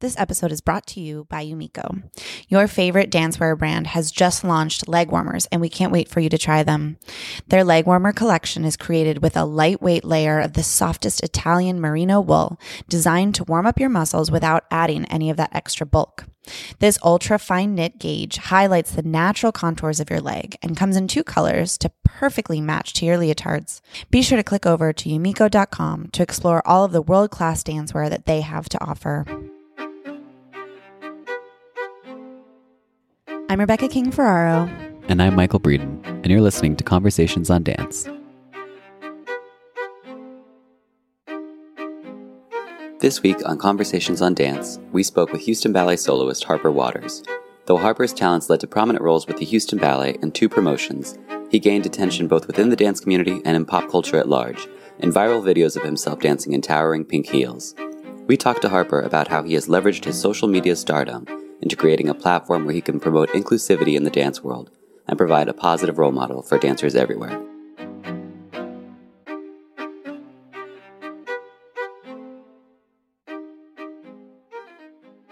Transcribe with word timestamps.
This 0.00 0.16
episode 0.16 0.52
is 0.52 0.60
brought 0.60 0.86
to 0.88 1.00
you 1.00 1.26
by 1.28 1.44
Yumiko. 1.44 2.04
Your 2.46 2.68
favorite 2.68 3.10
dancewear 3.10 3.58
brand 3.58 3.88
has 3.88 4.12
just 4.12 4.44
launched 4.44 4.86
leg 4.86 5.10
warmers, 5.10 5.46
and 5.46 5.60
we 5.60 5.68
can't 5.68 5.90
wait 5.90 6.06
for 6.08 6.20
you 6.20 6.28
to 6.28 6.38
try 6.38 6.62
them. 6.62 6.98
Their 7.48 7.64
leg 7.64 7.84
warmer 7.84 8.12
collection 8.12 8.64
is 8.64 8.76
created 8.76 9.24
with 9.24 9.36
a 9.36 9.44
lightweight 9.44 10.04
layer 10.04 10.38
of 10.38 10.52
the 10.52 10.62
softest 10.62 11.24
Italian 11.24 11.80
merino 11.80 12.20
wool 12.20 12.60
designed 12.88 13.34
to 13.34 13.44
warm 13.44 13.66
up 13.66 13.80
your 13.80 13.88
muscles 13.88 14.30
without 14.30 14.66
adding 14.70 15.04
any 15.06 15.30
of 15.30 15.36
that 15.38 15.52
extra 15.52 15.84
bulk. 15.84 16.26
This 16.78 17.00
ultra 17.02 17.36
fine 17.36 17.74
knit 17.74 17.98
gauge 17.98 18.36
highlights 18.36 18.92
the 18.92 19.02
natural 19.02 19.50
contours 19.50 19.98
of 19.98 20.10
your 20.10 20.20
leg 20.20 20.56
and 20.62 20.76
comes 20.76 20.96
in 20.96 21.08
two 21.08 21.24
colors 21.24 21.76
to 21.78 21.90
perfectly 22.04 22.60
match 22.60 22.94
to 22.94 23.04
your 23.04 23.18
leotards. 23.18 23.80
Be 24.12 24.22
sure 24.22 24.38
to 24.38 24.44
click 24.44 24.64
over 24.64 24.92
to 24.92 25.08
yumiko.com 25.08 26.10
to 26.12 26.22
explore 26.22 26.64
all 26.64 26.84
of 26.84 26.92
the 26.92 27.02
world 27.02 27.32
class 27.32 27.64
dancewear 27.64 28.08
that 28.08 28.26
they 28.26 28.42
have 28.42 28.68
to 28.68 28.80
offer. 28.80 29.26
I'm 33.50 33.60
Rebecca 33.60 33.88
King 33.88 34.10
Ferraro. 34.10 34.68
And 35.08 35.22
I'm 35.22 35.34
Michael 35.34 35.58
Breeden, 35.58 36.04
and 36.04 36.26
you're 36.26 36.42
listening 36.42 36.76
to 36.76 36.84
Conversations 36.84 37.48
on 37.48 37.62
Dance. 37.62 38.06
This 43.00 43.22
week 43.22 43.38
on 43.48 43.56
Conversations 43.56 44.20
on 44.20 44.34
Dance, 44.34 44.78
we 44.92 45.02
spoke 45.02 45.32
with 45.32 45.40
Houston 45.40 45.72
Ballet 45.72 45.96
soloist 45.96 46.44
Harper 46.44 46.70
Watters. 46.70 47.22
Though 47.64 47.78
Harper's 47.78 48.12
talents 48.12 48.50
led 48.50 48.60
to 48.60 48.66
prominent 48.66 49.02
roles 49.02 49.26
with 49.26 49.38
the 49.38 49.46
Houston 49.46 49.78
Ballet 49.78 50.18
and 50.20 50.34
two 50.34 50.50
promotions, 50.50 51.16
he 51.50 51.58
gained 51.58 51.86
attention 51.86 52.28
both 52.28 52.46
within 52.46 52.68
the 52.68 52.76
dance 52.76 53.00
community 53.00 53.40
and 53.46 53.56
in 53.56 53.64
pop 53.64 53.90
culture 53.90 54.18
at 54.18 54.28
large, 54.28 54.68
in 54.98 55.10
viral 55.10 55.42
videos 55.42 55.74
of 55.74 55.84
himself 55.84 56.20
dancing 56.20 56.52
in 56.52 56.60
towering 56.60 57.02
pink 57.02 57.26
heels. 57.26 57.74
We 58.26 58.36
talked 58.36 58.60
to 58.60 58.68
Harper 58.68 59.00
about 59.00 59.28
how 59.28 59.42
he 59.42 59.54
has 59.54 59.68
leveraged 59.68 60.04
his 60.04 60.20
social 60.20 60.48
media 60.48 60.76
stardom 60.76 61.24
into 61.60 61.76
creating 61.76 62.08
a 62.08 62.14
platform 62.14 62.64
where 62.64 62.74
he 62.74 62.80
can 62.80 63.00
promote 63.00 63.28
inclusivity 63.30 63.96
in 63.96 64.04
the 64.04 64.10
dance 64.10 64.42
world 64.42 64.70
and 65.06 65.18
provide 65.18 65.48
a 65.48 65.54
positive 65.54 65.98
role 65.98 66.12
model 66.12 66.42
for 66.42 66.58
dancers 66.58 66.94
everywhere. 66.94 67.40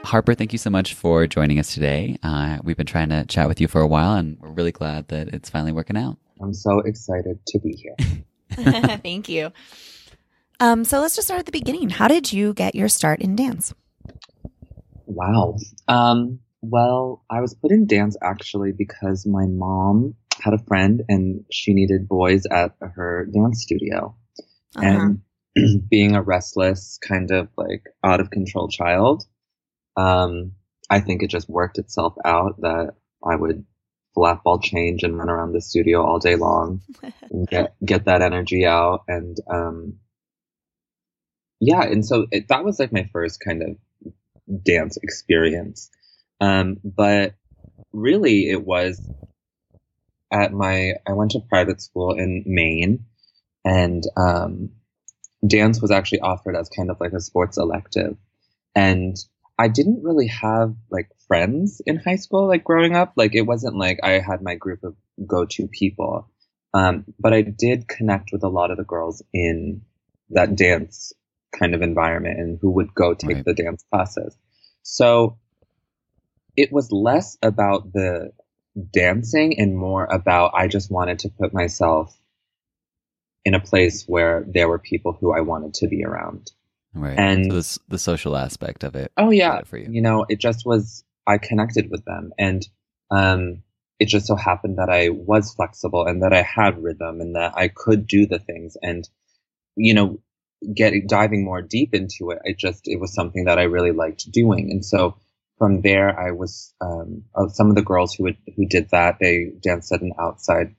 Harper, 0.07 0.35
thank 0.35 0.53
you 0.53 0.59
so 0.59 0.71
much 0.71 0.95
for 0.95 1.27
joining 1.27 1.59
us 1.59 1.75
today. 1.75 2.17
Uh, 2.23 2.59
we've 2.63 2.77
been 2.77 2.87
trying 2.87 3.09
to 3.09 3.25
chat 3.27 3.49
with 3.49 3.61
you 3.61 3.67
for 3.67 3.81
a 3.81 3.89
while, 3.89 4.15
and 4.15 4.39
we're 4.41 4.51
really 4.51 4.71
glad 4.71 5.09
that 5.09 5.29
it's 5.29 5.51
finally 5.51 5.73
working 5.73 5.97
out. 5.97 6.17
I'm 6.41 6.55
so 6.55 6.79
excited 6.81 7.41
to 7.49 7.59
be 7.59 7.73
here. 7.73 7.97
Thank 9.03 9.29
you. 9.29 9.51
Um, 10.61 10.85
so 10.85 11.01
let's 11.01 11.17
just 11.17 11.27
start 11.27 11.41
at 11.41 11.47
the 11.47 11.53
beginning. 11.53 11.91
How 11.91 12.09
did 12.09 12.33
you 12.33 12.55
get 12.55 12.75
your 12.75 12.89
start 12.89 13.21
in 13.21 13.35
dance? 13.35 13.75
Wow. 15.07 15.57
Um, 15.89 16.41
well, 16.63 17.25
I 17.31 17.41
was 17.41 17.55
put 17.55 17.71
in 17.71 17.87
dance 17.87 18.17
actually 18.23 18.73
because 18.73 19.27
my 19.27 19.47
mom 19.47 20.15
had 20.41 20.55
a 20.55 20.59
friend 20.59 21.03
and 21.09 21.45
she 21.51 21.73
needed 21.73 22.09
boys 22.09 22.45
at 22.51 22.73
her 22.81 23.27
dance 23.33 23.63
studio. 23.63 24.17
Uh-huh. 24.77 25.19
And 25.57 25.89
being 25.91 26.15
a 26.15 26.23
restless, 26.23 26.99
kind 27.07 27.31
of 27.31 27.49
like 27.57 27.85
out 28.05 28.21
of 28.21 28.31
control 28.31 28.69
child, 28.69 29.25
um, 29.97 30.53
I 30.91 31.01
think 31.01 31.23
it 31.23 31.31
just 31.31 31.49
worked 31.49 31.79
itself 31.79 32.15
out 32.25 32.61
that 32.61 32.95
I 33.25 33.37
would 33.37 33.65
flap 34.15 34.43
ball 34.45 34.59
change 34.59 35.03
and 35.03 35.17
run 35.17 35.29
around 35.29 35.53
the 35.53 35.61
studio 35.61 36.05
all 36.05 36.19
day 36.19 36.37
long 36.37 36.81
and 37.31 37.47
get 37.49 37.75
get 37.85 38.07
that 38.07 38.23
energy 38.23 38.65
out 38.65 39.05
and 39.09 39.37
um 39.51 39.99
yeah 41.61 41.83
and 41.83 42.05
so 42.05 42.27
it, 42.31 42.49
that 42.49 42.65
was 42.65 42.81
like 42.81 42.93
my 42.93 43.07
first 43.13 43.41
kind 43.45 43.63
of 43.63 43.77
dance 44.63 44.97
experience 45.03 45.91
um 46.41 46.79
but 46.85 47.35
really 47.93 48.49
it 48.49 48.65
was 48.65 49.01
at 50.33 50.53
my 50.53 50.95
I 51.07 51.13
went 51.13 51.33
to 51.33 51.41
private 51.41 51.81
school 51.81 52.13
in 52.13 52.45
Maine 52.47 53.07
and 53.65 54.03
um 54.17 54.71
dance 55.47 55.81
was 55.81 55.91
actually 55.91 56.21
offered 56.21 56.57
as 56.57 56.69
kind 56.69 56.91
of 56.91 56.99
like 57.01 57.13
a 57.13 57.21
sports 57.21 57.59
elective 57.59 58.17
and 58.75 59.17
I 59.59 59.69
didn't 59.69 60.03
really 60.03 60.27
have 60.29 60.75
like 60.91 61.09
friends 61.27 61.81
in 61.87 61.97
high 61.97 62.17
school, 62.17 62.47
like 62.47 62.65
growing 62.65 62.95
up. 62.95 63.15
Like 63.17 63.35
it 63.35 63.43
wasn't 63.43 63.77
like 63.77 63.99
I 64.03 64.19
had 64.19 64.43
my 64.43 64.55
group 64.55 64.85
of 64.85 64.95
go-to 65.27 65.67
people. 65.67 66.31
Um, 66.75 67.05
but 67.19 67.33
I 67.33 67.41
did 67.43 67.89
connect 67.89 68.31
with 68.33 68.45
a 68.45 68.49
lot 68.49 68.71
of 68.71 68.77
the 68.77 68.85
girls 68.85 69.23
in 69.33 69.83
that 70.31 70.57
dance 70.57 71.13
kind 71.59 71.75
of 71.75 71.83
environment 71.83 72.39
and 72.39 72.59
who 72.61 72.71
would 72.73 72.95
go 72.95 73.15
take 73.15 73.37
Right. 73.37 73.45
the 73.45 73.55
dance 73.55 73.85
classes. 73.91 74.37
So 74.83 75.39
it 76.57 76.73
was 76.73 76.91
less 76.93 77.37
about 77.43 77.93
the 77.93 78.31
dancing 78.93 79.59
and 79.59 79.77
more 79.77 80.05
about 80.05 80.53
I 80.55 80.69
just 80.69 80.91
wanted 80.91 81.19
to 81.21 81.29
put 81.29 81.53
myself 81.55 82.17
in 83.45 83.55
a 83.55 83.61
place 83.61 84.05
where 84.07 84.45
there 84.49 84.69
were 84.69 84.79
people 84.79 85.13
who 85.19 85.33
I 85.33 85.41
wanted 85.41 85.75
to 85.75 85.87
be 85.89 86.05
around. 86.05 86.51
Right. 86.95 87.19
And- 87.19 87.47
so 87.47 87.53
this, 87.57 87.79
the 87.89 87.99
social 87.99 88.37
aspect 88.37 88.85
of 88.85 88.95
it. 88.97 89.13
Oh 89.17 89.31
yeah, 89.31 89.63
for 89.65 89.77
you. 89.79 89.89
you 89.91 90.01
know, 90.03 90.25
it 90.29 90.41
just 90.41 90.65
was. 90.67 91.05
I 91.29 91.39
connected 91.39 91.91
with 91.91 92.05
them, 92.05 92.31
and 92.39 92.67
um, 93.11 93.63
it 93.99 94.07
just 94.07 94.27
so 94.27 94.37
happened 94.37 94.79
that 94.79 94.89
I 94.89 95.09
was 95.09 95.53
flexible 95.55 96.07
and 96.07 96.23
that 96.23 96.33
I 96.33 96.43
had 96.43 96.81
rhythm 96.81 97.21
and 97.21 97.35
that 97.35 97.53
I 97.57 97.67
could 97.69 98.07
do 98.07 98.27
the 98.27 98.39
things. 98.39 98.77
And 98.81 99.09
you 99.75 99.93
know, 99.93 100.21
getting 100.75 101.07
diving 101.07 101.45
more 101.45 101.63
deep 101.63 101.95
into 101.95 102.31
it, 102.31 102.39
it 102.45 102.59
just 102.59 102.83
it 102.89 103.01
was 103.01 103.15
something 103.15 103.45
that 103.45 103.59
I 103.59 103.65
really 103.65 103.93
liked 103.93 104.31
doing. 104.31 104.71
And 104.71 104.85
so 104.85 105.17
from 105.59 105.81
there, 105.83 106.19
I 106.19 106.33
was 106.33 106.75
um, 106.81 107.25
uh, 107.35 107.49
some 107.49 107.71
of 107.71 107.77
the 107.77 107.83
girls 107.83 108.15
who 108.15 108.25
would 108.25 108.37
who 108.57 108.67
did 108.67 108.91
that. 108.91 109.17
They 109.21 109.53
danced 109.63 109.93
at 109.93 110.03
an 110.03 110.13
outside 110.21 110.75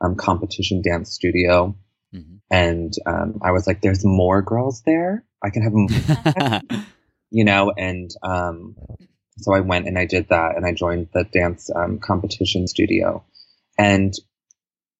um, 0.00 0.16
competition 0.16 0.82
dance 0.82 1.12
studio, 1.12 1.76
Mhm. 2.14 2.40
and 2.50 2.92
um, 3.06 3.40
I 3.42 3.52
was 3.52 3.66
like, 3.66 3.80
"There's 3.80 4.04
more 4.04 4.42
girls 4.42 4.82
there. 4.84 5.24
I 5.42 5.50
can 5.50 5.62
have 5.62 5.72
m- 5.74 6.86
you 7.30 7.44
know, 7.44 7.72
and 7.76 8.10
um, 8.22 8.76
so 9.38 9.54
I 9.54 9.60
went 9.60 9.86
and 9.86 9.98
I 9.98 10.04
did 10.06 10.28
that, 10.28 10.56
and 10.56 10.66
I 10.66 10.72
joined 10.72 11.08
the 11.14 11.24
dance 11.24 11.70
um, 11.74 11.98
competition 11.98 12.66
studio, 12.66 13.24
and 13.78 14.12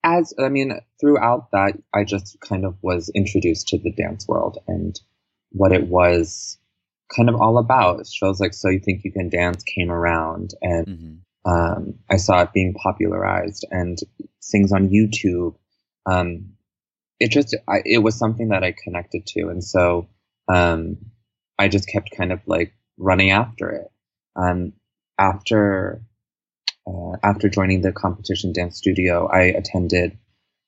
as 0.04 0.34
I 0.38 0.48
mean, 0.48 0.80
throughout 1.00 1.50
that, 1.52 1.74
I 1.94 2.04
just 2.04 2.40
kind 2.40 2.64
of 2.64 2.76
was 2.82 3.10
introduced 3.14 3.68
to 3.68 3.78
the 3.78 3.92
dance 3.92 4.26
world, 4.28 4.58
and 4.66 4.98
what 5.50 5.72
it 5.72 5.86
was 5.86 6.58
kind 7.14 7.28
of 7.28 7.36
all 7.40 7.58
about. 7.58 8.06
Shows 8.06 8.40
like 8.40 8.54
So 8.54 8.70
You 8.70 8.80
Think 8.80 9.04
You 9.04 9.12
Can 9.12 9.28
Dance 9.28 9.62
came 9.62 9.90
around 9.90 10.50
and 10.62 10.86
Mm-hmm. 10.86 11.50
um, 11.50 11.94
I 12.10 12.16
saw 12.16 12.42
it 12.42 12.52
being 12.52 12.74
popularized 12.74 13.66
and 13.70 13.98
things 14.50 14.72
on 14.72 14.88
YouTube. 14.88 15.56
Um, 16.06 16.54
it 17.20 17.30
just, 17.30 17.56
I, 17.68 17.82
it 17.84 17.98
was 17.98 18.18
something 18.18 18.48
that 18.48 18.64
I 18.64 18.74
connected 18.84 19.26
to. 19.26 19.48
And 19.48 19.62
so 19.62 20.08
um, 20.48 20.96
I 21.58 21.68
just 21.68 21.88
kept 21.88 22.16
kind 22.16 22.32
of 22.32 22.40
like 22.46 22.72
running 22.96 23.30
after 23.30 23.70
it. 23.70 23.88
Um, 24.34 24.72
after, 25.18 26.02
uh, 26.86 27.16
after 27.22 27.48
joining 27.48 27.82
the 27.82 27.92
competition 27.92 28.52
dance 28.52 28.78
studio, 28.78 29.26
I 29.26 29.42
attended 29.42 30.18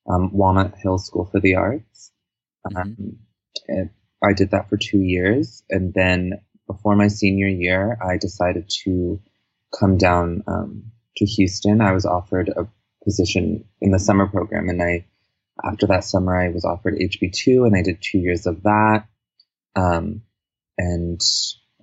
um, 0.08 0.32
Walnut 0.32 0.74
Hill 0.76 0.98
School 0.98 1.26
for 1.26 1.40
the 1.40 1.56
Arts. 1.56 2.12
Um, 2.74 3.18
and 3.68 3.90
I 4.22 4.32
did 4.32 4.52
that 4.52 4.68
for 4.68 4.76
two 4.76 5.00
years. 5.00 5.62
And 5.68 5.92
then 5.92 6.40
before 6.66 6.96
my 6.96 7.08
senior 7.08 7.48
year, 7.48 7.98
I 8.02 8.16
decided 8.16 8.70
to 8.84 9.20
come 9.78 9.98
down 9.98 10.44
um, 10.46 10.92
to 11.16 11.26
Houston. 11.26 11.80
I 11.80 11.92
was 11.92 12.06
offered 12.06 12.48
a 12.48 12.68
position 13.04 13.64
in 13.80 13.90
the 13.90 13.98
summer 13.98 14.26
program. 14.26 14.68
And 14.68 14.82
I, 14.82 15.06
after 15.64 15.86
that 15.88 16.04
summer, 16.04 16.38
I 16.38 16.48
was 16.48 16.64
offered 16.64 16.94
HB2 16.94 17.66
and 17.66 17.76
I 17.76 17.82
did 17.82 17.98
two 18.00 18.18
years 18.18 18.46
of 18.46 18.62
that. 18.62 19.06
Um, 19.76 20.22
and 20.78 21.20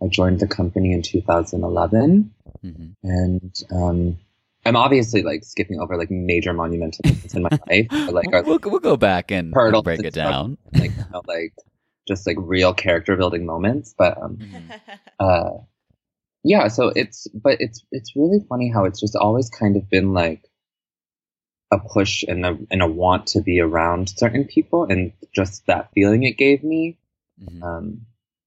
I 0.02 0.08
joined 0.08 0.40
the 0.40 0.48
company 0.48 0.94
in 0.94 1.02
2011. 1.04 2.34
Mm-hmm. 2.64 2.92
And 3.04 3.56
um, 3.72 4.18
I'm 4.66 4.76
obviously 4.76 5.24
like 5.24 5.44
skipping 5.44 5.80
over 5.80 5.98
like 5.98 6.12
major 6.12 6.54
monumental 6.54 7.02
moments 7.06 7.34
in 7.34 7.42
my 7.44 7.50
life. 7.70 7.88
but, 7.90 8.14
Like, 8.14 8.34
are 8.34 8.44
we'll, 8.44 8.60
we'll 8.64 8.80
go 8.80 8.98
back 8.98 9.32
and, 9.32 9.48
and 9.48 9.54
hurdles 9.56 9.84
break 9.84 10.00
and 10.00 10.08
it 10.08 10.14
stuff. 10.14 10.30
down. 10.32 10.58
like, 10.74 10.92
you 10.92 11.04
know, 11.12 11.22
like 11.28 11.54
just 12.08 12.26
like 12.28 12.38
real 12.40 12.74
character 12.74 13.16
building 13.16 13.46
moments. 13.46 13.94
But 13.98 14.22
um, 14.22 14.38
Mm-hmm. 14.38 14.72
uh, 15.20 15.50
yeah, 16.44 16.68
so 16.70 16.92
it's 16.96 17.28
but 17.28 17.58
it's 17.60 17.86
it's 17.92 18.16
really 18.16 18.40
funny 18.50 18.70
how 18.72 18.86
it's 18.86 19.00
just 19.00 19.16
always 19.16 19.50
kind 19.50 19.76
of 19.78 19.88
been 19.90 20.14
like 20.14 20.42
a 21.72 21.78
push 21.80 22.24
and 22.28 22.46
a 22.46 22.58
and 22.70 22.82
a 22.82 22.88
want 22.88 23.28
to 23.28 23.42
be 23.42 23.60
around 23.60 24.10
certain 24.10 24.46
people 24.46 24.86
and 24.86 25.14
just 25.34 25.66
that 25.68 25.90
feeling 25.94 26.24
it 26.24 26.38
gave 26.38 26.64
me. 26.64 26.98
Mhm. 27.42 27.64
Um, 27.64 28.02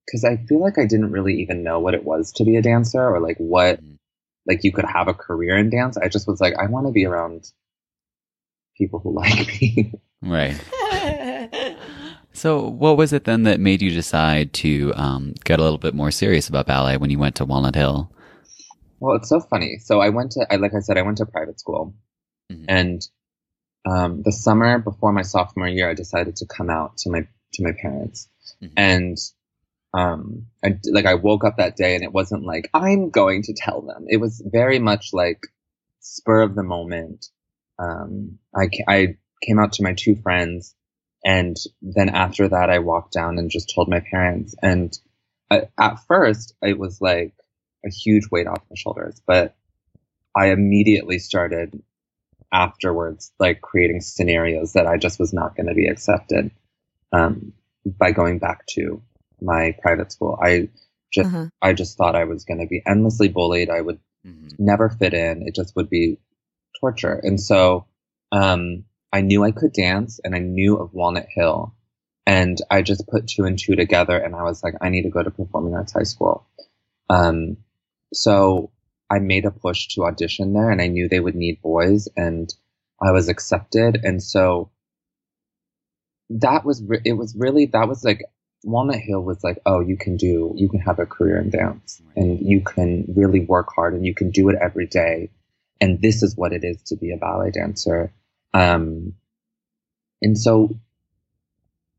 because 0.06 0.25
I 0.25 0.37
feel 0.37 0.61
like 0.61 0.76
I 0.78 0.84
didn't 0.87 1.12
really 1.12 1.40
even 1.40 1.62
know 1.62 1.81
what 1.81 1.94
it 1.94 2.05
was 2.05 2.32
to 2.32 2.44
be 2.44 2.56
a 2.56 2.62
dancer 2.62 3.00
or 3.02 3.20
like 3.20 3.38
what 3.38 3.81
Mhm. 3.82 3.94
Like 4.46 4.64
you 4.64 4.73
could 4.73 4.85
have 4.85 5.08
a 5.08 5.14
career 5.14 5.56
in 5.56 5.70
dance. 5.70 5.96
I 5.96 6.08
just 6.08 6.26
was 6.29 6.41
like, 6.41 6.55
I 6.58 6.67
want 6.67 6.87
to 6.87 6.93
be 6.93 7.05
around 7.06 7.50
people 8.76 8.99
who 9.00 9.14
like 9.14 9.61
me. 9.61 9.93
Right. 10.23 10.61
So, 12.37 12.69
what 12.69 12.96
was 12.96 13.12
it 13.12 13.25
then 13.25 13.44
that 13.44 13.61
made 13.61 13.81
you 13.81 13.91
decide 13.91 14.52
to 14.55 14.93
um, 14.96 15.35
get 15.44 15.61
a 15.61 15.62
little 15.62 15.79
bit 15.79 15.94
more 15.94 16.11
serious 16.11 16.49
about 16.49 16.67
ballet 16.67 16.96
when 16.96 17.08
you 17.08 17.19
went 17.19 17.37
to 17.37 17.44
Walnut 17.44 17.76
Hill? 17.76 18.11
Well, 18.99 19.14
it's 19.17 19.29
so 19.29 19.38
funny. 19.38 19.79
So 19.79 20.00
I 20.00 20.08
went 20.08 20.32
to, 20.32 20.44
I 20.50 20.56
like 20.56 20.75
I 20.75 20.81
said, 20.81 20.99
I 20.99 21.02
went 21.02 21.19
to 21.19 21.26
private 21.26 21.61
school, 21.61 21.94
Mhm. 22.52 22.64
and 22.67 23.08
um, 23.87 24.23
the 24.23 24.32
summer 24.32 24.81
before 24.81 25.12
my 25.12 25.23
sophomore 25.23 25.69
year, 25.69 25.88
I 25.88 25.94
decided 25.94 26.35
to 26.37 26.47
come 26.47 26.70
out 26.70 26.97
to 26.99 27.11
my 27.11 27.20
to 27.52 27.62
my 27.62 27.70
parents, 27.81 28.29
Mhm. 28.61 28.73
and 28.76 29.17
um, 29.94 30.46
I 30.64 30.79
like 30.91 31.06
I 31.06 31.14
woke 31.14 31.44
up 31.44 31.58
that 31.58 31.76
day, 31.76 31.94
and 31.94 32.02
it 32.02 32.12
wasn't 32.12 32.44
like 32.44 32.69
I'm 32.75 33.11
going 33.11 33.43
to 33.43 33.55
tell 33.56 33.81
them. 33.81 34.06
It 34.08 34.17
was 34.17 34.43
very 34.44 34.81
much 34.81 35.11
like 35.12 35.46
spur 36.00 36.43
of 36.43 36.56
the 36.56 36.64
moment. 36.64 37.26
Um, 37.79 38.38
I 38.55 38.69
I 38.88 39.17
came 39.46 39.61
out 39.61 39.75
to 39.75 39.85
my 39.85 39.94
two 39.94 40.17
friends, 40.17 40.75
and 41.25 41.56
then 41.81 42.08
after 42.08 42.49
that, 42.49 42.70
I 42.70 42.81
walked 42.81 43.12
down 43.12 43.38
and 43.38 43.50
just 43.50 43.73
told 43.73 43.88
my 43.88 44.00
parents. 44.00 44.56
And 44.61 44.93
I, 45.49 45.69
at 45.79 46.00
first, 46.08 46.55
it 46.61 46.76
was 46.76 47.00
like 47.00 47.32
a 47.87 47.90
huge 47.90 48.25
weight 48.32 48.49
off 48.49 48.62
my 48.69 48.75
shoulders, 48.76 49.23
but 49.25 49.55
I 50.37 50.47
immediately 50.49 51.20
started 51.20 51.81
afterwards, 52.52 53.32
like 53.38 53.61
creating 53.61 54.00
scenarios 54.00 54.73
that 54.73 54.87
I 54.88 54.97
just 54.97 55.20
was 55.20 55.32
not 55.32 55.56
going 55.56 55.67
to 55.69 55.75
be 55.75 55.87
accepted 55.87 56.50
um, 57.12 57.52
by 57.85 58.11
going 58.11 58.40
back 58.40 58.67
to 58.70 59.02
my 59.44 59.76
private 59.82 60.12
school. 60.12 60.38
I 60.43 60.69
just, 61.12 61.29
Uh-huh. 61.29 61.46
I 61.62 61.73
just 61.73 61.96
thought 61.96 62.17
I 62.17 62.25
was 62.25 62.44
going 62.44 62.61
to 62.61 62.67
be 62.67 62.82
endlessly 62.87 63.29
bullied. 63.29 63.70
I 63.70 63.81
would 63.81 64.00
Mhm. 64.26 64.58
never 64.58 64.88
fit 64.88 65.14
in. 65.14 65.46
It 65.46 65.55
just 65.55 65.76
would 65.76 65.88
be 65.91 66.19
torture. 66.81 67.20
And 67.23 67.41
so, 67.41 67.87
um, 68.32 68.85
I 69.12 69.20
knew 69.20 69.44
I 69.44 69.52
could 69.52 69.73
dance 69.73 70.19
and 70.25 70.35
I 70.35 70.41
knew 70.41 70.76
of 70.76 70.93
Walnut 70.93 71.29
Hill 71.29 71.73
and 72.26 72.58
I 72.70 72.82
just 72.82 73.06
put 73.06 73.29
two 73.29 73.44
and 73.44 73.56
two 73.58 73.76
together 73.76 74.17
and 74.19 74.35
I 74.35 74.43
was 74.43 74.62
like, 74.64 74.75
I 74.81 74.88
need 74.88 75.02
to 75.02 75.11
go 75.11 75.23
to 75.23 75.31
performing 75.31 75.75
arts 75.75 75.93
high 75.93 76.02
school. 76.02 76.47
Um, 77.08 77.58
so 78.12 78.70
I 79.11 79.20
made 79.20 79.44
a 79.44 79.52
push 79.52 79.88
to 79.88 80.05
audition 80.05 80.52
there 80.52 80.70
and 80.70 80.81
I 80.81 80.88
knew 80.88 81.08
they 81.08 81.20
would 81.20 81.37
need 81.37 81.62
boys 81.62 82.08
and 82.17 82.52
I 83.00 83.12
was 83.12 83.29
accepted. 83.29 84.00
And 84.02 84.20
so 84.23 84.70
that 86.31 86.64
was, 86.64 86.82
re- 86.82 87.02
it 87.05 87.12
was 87.12 87.37
really, 87.37 87.67
that 87.67 87.87
was 87.88 88.05
like, 88.05 88.23
Walnut 88.64 88.99
Hill 88.99 89.20
was 89.20 89.44
like, 89.44 89.58
oh, 89.66 89.81
you 89.81 89.96
can 89.96 90.16
do, 90.16 90.52
you 90.56 90.69
can 90.69 90.81
have 90.81 90.99
a 90.99 91.06
career 91.06 91.38
in 91.38 91.50
dance 91.50 92.00
and 92.16 92.40
you 92.40 92.62
can 92.62 93.12
really 93.14 93.40
work 93.40 93.69
hard 93.75 93.94
and 93.94 94.06
you 94.06 94.14
can 94.14 94.31
do 94.31 94.49
it 94.49 94.56
every 94.61 94.87
day. 94.87 95.31
And 95.81 96.00
this 96.00 96.22
is 96.22 96.37
what 96.37 96.52
it 96.52 96.64
is 96.64 96.82
to 96.84 96.96
be 96.96 97.12
a 97.12 97.19
ballet 97.19 97.50
dancer. 97.50 98.12
Um, 98.55 99.14
and 100.22 100.38
so 100.38 100.70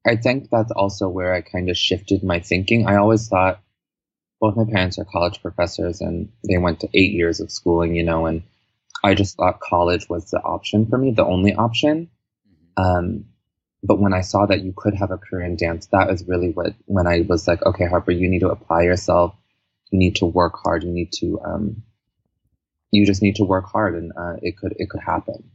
I 0.05 0.15
think 0.15 0.49
that's 0.49 0.71
also 0.71 1.07
where 1.07 1.33
I 1.33 1.41
kind 1.41 1.69
of 1.69 1.77
shifted 1.77 2.23
my 2.23 2.39
thinking. 2.39 2.87
I 2.87 2.97
always 2.97 3.27
thought 3.27 3.61
both 4.41 4.55
my 4.55 4.65
parents 4.65 4.97
are 4.97 5.05
college 5.05 5.41
professors 5.41 6.01
and 6.01 6.29
they 6.47 6.57
went 6.57 6.79
to 6.81 6.89
eight 6.93 7.11
years 7.11 7.39
of 7.39 7.51
schooling, 7.51 7.95
you 7.95 8.03
know, 8.03 8.25
and 8.25 8.43
I 9.03 9.13
just 9.13 9.37
thought 9.37 9.59
college 9.59 10.09
was 10.09 10.31
the 10.31 10.39
option 10.39 10.87
for 10.87 10.97
me, 10.97 11.11
the 11.11 11.25
only 11.25 11.53
option. 11.53 12.09
Um, 12.75 13.25
but 13.85 13.99
when 13.99 14.13
I 14.13 14.21
saw 14.21 14.45
that 14.47 14.61
you 14.61 14.73
could 14.75 14.95
have 14.95 15.11
a 15.11 15.17
career 15.17 15.45
in 15.45 15.55
dance, 15.55 15.87
that 15.91 16.07
was 16.09 16.25
really 16.27 16.49
what, 16.49 16.73
when 16.85 17.07
I 17.07 17.25
was 17.27 17.47
like, 17.47 17.63
okay, 17.63 17.85
Harper, 17.85 18.11
you 18.11 18.27
need 18.29 18.39
to 18.39 18.49
apply 18.49 18.83
yourself. 18.83 19.35
You 19.91 19.99
need 19.99 20.15
to 20.17 20.25
work 20.25 20.53
hard. 20.63 20.83
You 20.83 20.91
need 20.91 21.11
to, 21.19 21.39
um, 21.45 21.83
you 22.91 23.05
just 23.05 23.21
need 23.21 23.35
to 23.35 23.43
work 23.43 23.65
hard 23.65 23.95
and, 23.95 24.11
uh, 24.17 24.37
it 24.41 24.57
could, 24.57 24.73
it 24.77 24.89
could 24.89 25.01
happen. 25.01 25.51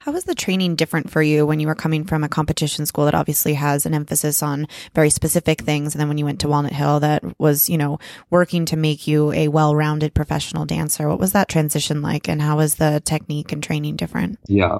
How 0.00 0.12
was 0.12 0.24
the 0.24 0.34
training 0.34 0.76
different 0.76 1.10
for 1.10 1.22
you 1.22 1.44
when 1.44 1.60
you 1.60 1.66
were 1.66 1.74
coming 1.74 2.04
from 2.04 2.24
a 2.24 2.28
competition 2.28 2.86
school 2.86 3.04
that 3.04 3.14
obviously 3.14 3.52
has 3.54 3.84
an 3.84 3.92
emphasis 3.92 4.42
on 4.42 4.66
very 4.94 5.10
specific 5.10 5.60
things? 5.60 5.94
And 5.94 6.00
then 6.00 6.08
when 6.08 6.16
you 6.16 6.24
went 6.24 6.40
to 6.40 6.48
Walnut 6.48 6.72
Hill, 6.72 7.00
that 7.00 7.22
was, 7.38 7.68
you 7.68 7.76
know, 7.76 7.98
working 8.30 8.64
to 8.66 8.76
make 8.76 9.06
you 9.06 9.30
a 9.32 9.48
well 9.48 9.74
rounded 9.74 10.14
professional 10.14 10.64
dancer. 10.64 11.06
What 11.06 11.20
was 11.20 11.32
that 11.32 11.50
transition 11.50 12.00
like? 12.00 12.30
And 12.30 12.40
how 12.40 12.56
was 12.56 12.76
the 12.76 13.02
technique 13.04 13.52
and 13.52 13.62
training 13.62 13.96
different? 13.96 14.38
Yeah. 14.46 14.78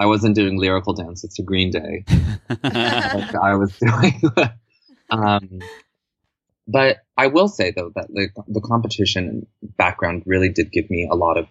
I 0.00 0.06
wasn't 0.06 0.34
doing 0.34 0.58
lyrical 0.58 0.94
dances 0.94 1.34
to 1.34 1.42
Green 1.42 1.70
Day. 1.70 2.04
like 2.64 3.34
I 3.34 3.54
was 3.54 3.76
doing. 3.80 4.20
um, 5.10 5.60
but 6.66 6.98
I 7.16 7.26
will 7.28 7.48
say 7.48 7.70
though 7.70 7.90
that 7.94 8.08
the 8.08 8.28
the 8.48 8.60
competition 8.62 9.46
background 9.76 10.22
really 10.26 10.48
did 10.48 10.72
give 10.72 10.88
me 10.90 11.08
a 11.10 11.14
lot 11.14 11.36
of 11.36 11.46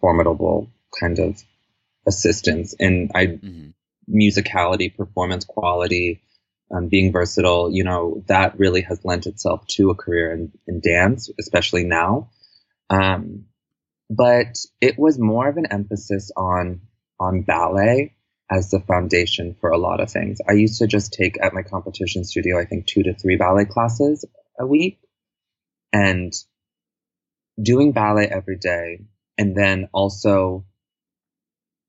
formidable 0.00 0.70
kind 0.98 1.18
of 1.18 1.42
assistance 2.06 2.74
in 2.78 3.10
I 3.14 3.26
Mhm. 3.26 3.74
musicality, 4.08 4.94
performance 4.96 5.44
quality, 5.44 6.22
um, 6.70 6.88
being 6.88 7.12
versatile. 7.12 7.70
You 7.70 7.84
know 7.84 8.24
that 8.28 8.58
really 8.58 8.80
has 8.82 9.04
lent 9.04 9.26
itself 9.26 9.66
to 9.76 9.90
a 9.90 9.94
career 9.94 10.32
in, 10.32 10.52
in 10.66 10.80
dance, 10.80 11.30
especially 11.38 11.84
now. 11.84 12.30
Um, 12.90 13.46
but 14.08 14.56
it 14.80 14.98
was 14.98 15.18
more 15.18 15.48
of 15.48 15.56
an 15.56 15.66
emphasis 15.66 16.30
on 16.36 16.80
on 17.22 17.42
ballet 17.42 18.14
as 18.50 18.70
the 18.70 18.80
foundation 18.80 19.56
for 19.60 19.70
a 19.70 19.78
lot 19.78 20.00
of 20.00 20.10
things. 20.10 20.38
I 20.48 20.52
used 20.52 20.78
to 20.80 20.86
just 20.86 21.12
take 21.12 21.42
at 21.42 21.54
my 21.54 21.62
competition 21.62 22.24
studio, 22.24 22.58
I 22.58 22.64
think 22.64 22.86
two 22.86 23.02
to 23.04 23.14
three 23.14 23.36
ballet 23.36 23.64
classes 23.64 24.24
a 24.58 24.66
week 24.66 24.98
and 25.92 26.32
doing 27.60 27.92
ballet 27.92 28.26
every 28.26 28.58
day. 28.58 29.06
And 29.38 29.56
then 29.56 29.88
also 29.92 30.66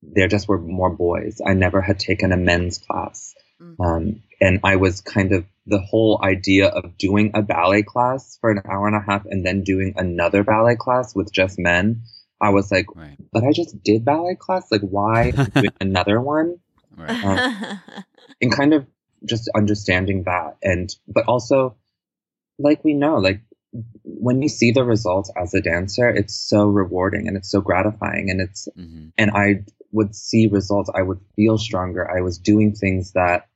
there 0.02 0.28
just 0.28 0.48
were 0.48 0.60
more 0.60 0.90
boys. 0.90 1.42
I 1.46 1.54
never 1.54 1.82
had 1.82 2.00
taken 2.00 2.32
a 2.32 2.38
men's 2.38 2.78
class. 2.78 3.34
Um, 3.80 4.24
and 4.42 4.60
I 4.64 4.76
was 4.76 5.02
kind 5.02 5.32
of 5.34 5.46
the 5.66 5.80
whole 5.80 6.20
idea 6.22 6.68
of 6.68 6.98
doing 6.98 7.32
a 7.34 7.42
ballet 7.42 7.84
class 7.84 8.38
for 8.42 8.52
an 8.52 8.62
hour 8.70 8.88
and 8.88 8.96
a 8.96 9.00
half 9.00 9.26
and 9.26 9.46
then 9.46 9.64
doing 9.64 9.94
another 9.96 10.44
ballet 10.44 10.76
class 10.76 11.16
with 11.16 11.32
just 11.32 11.58
men. 11.58 12.04
I 12.44 12.50
was 12.50 12.72
like, 12.72 12.86
Right. 12.96 13.18
but 13.32 13.44
I 13.44 13.52
just 13.52 13.82
did 13.84 14.04
ballet 14.06 14.36
class. 14.36 14.68
Like, 14.72 14.82
why 14.82 15.30
am 15.36 15.40
I 15.56 15.60
doing 15.62 15.74
another 15.82 16.20
one? 16.22 16.60
Right. 16.98 17.24
Um, 17.24 17.80
and 18.42 18.52
kind 18.52 18.74
of 18.74 18.86
just 19.26 19.50
understanding 19.56 20.24
that. 20.24 20.58
And, 20.62 20.94
but 21.08 21.26
also, 21.28 21.76
like 22.60 22.84
we 22.84 22.94
know, 22.94 23.18
like 23.18 23.42
when 24.04 24.42
you 24.42 24.50
see 24.50 24.72
the 24.72 24.84
results 24.84 25.32
as 25.42 25.54
a 25.54 25.62
dancer, 25.62 26.08
it's 26.10 26.36
so 26.36 26.66
rewarding 26.68 27.28
and 27.28 27.38
it's 27.38 27.50
so 27.50 27.62
gratifying. 27.62 28.30
And 28.30 28.42
it's, 28.42 28.68
Mhm. 28.78 29.14
and 29.18 29.32
I 29.32 29.64
would 29.92 30.16
see 30.16 30.48
results. 30.48 30.90
I 30.94 31.02
would 31.02 31.20
feel 31.36 31.58
stronger. 31.58 32.10
I 32.10 32.22
was 32.22 32.38
doing 32.38 32.74
things 32.76 33.14
that 33.14 33.48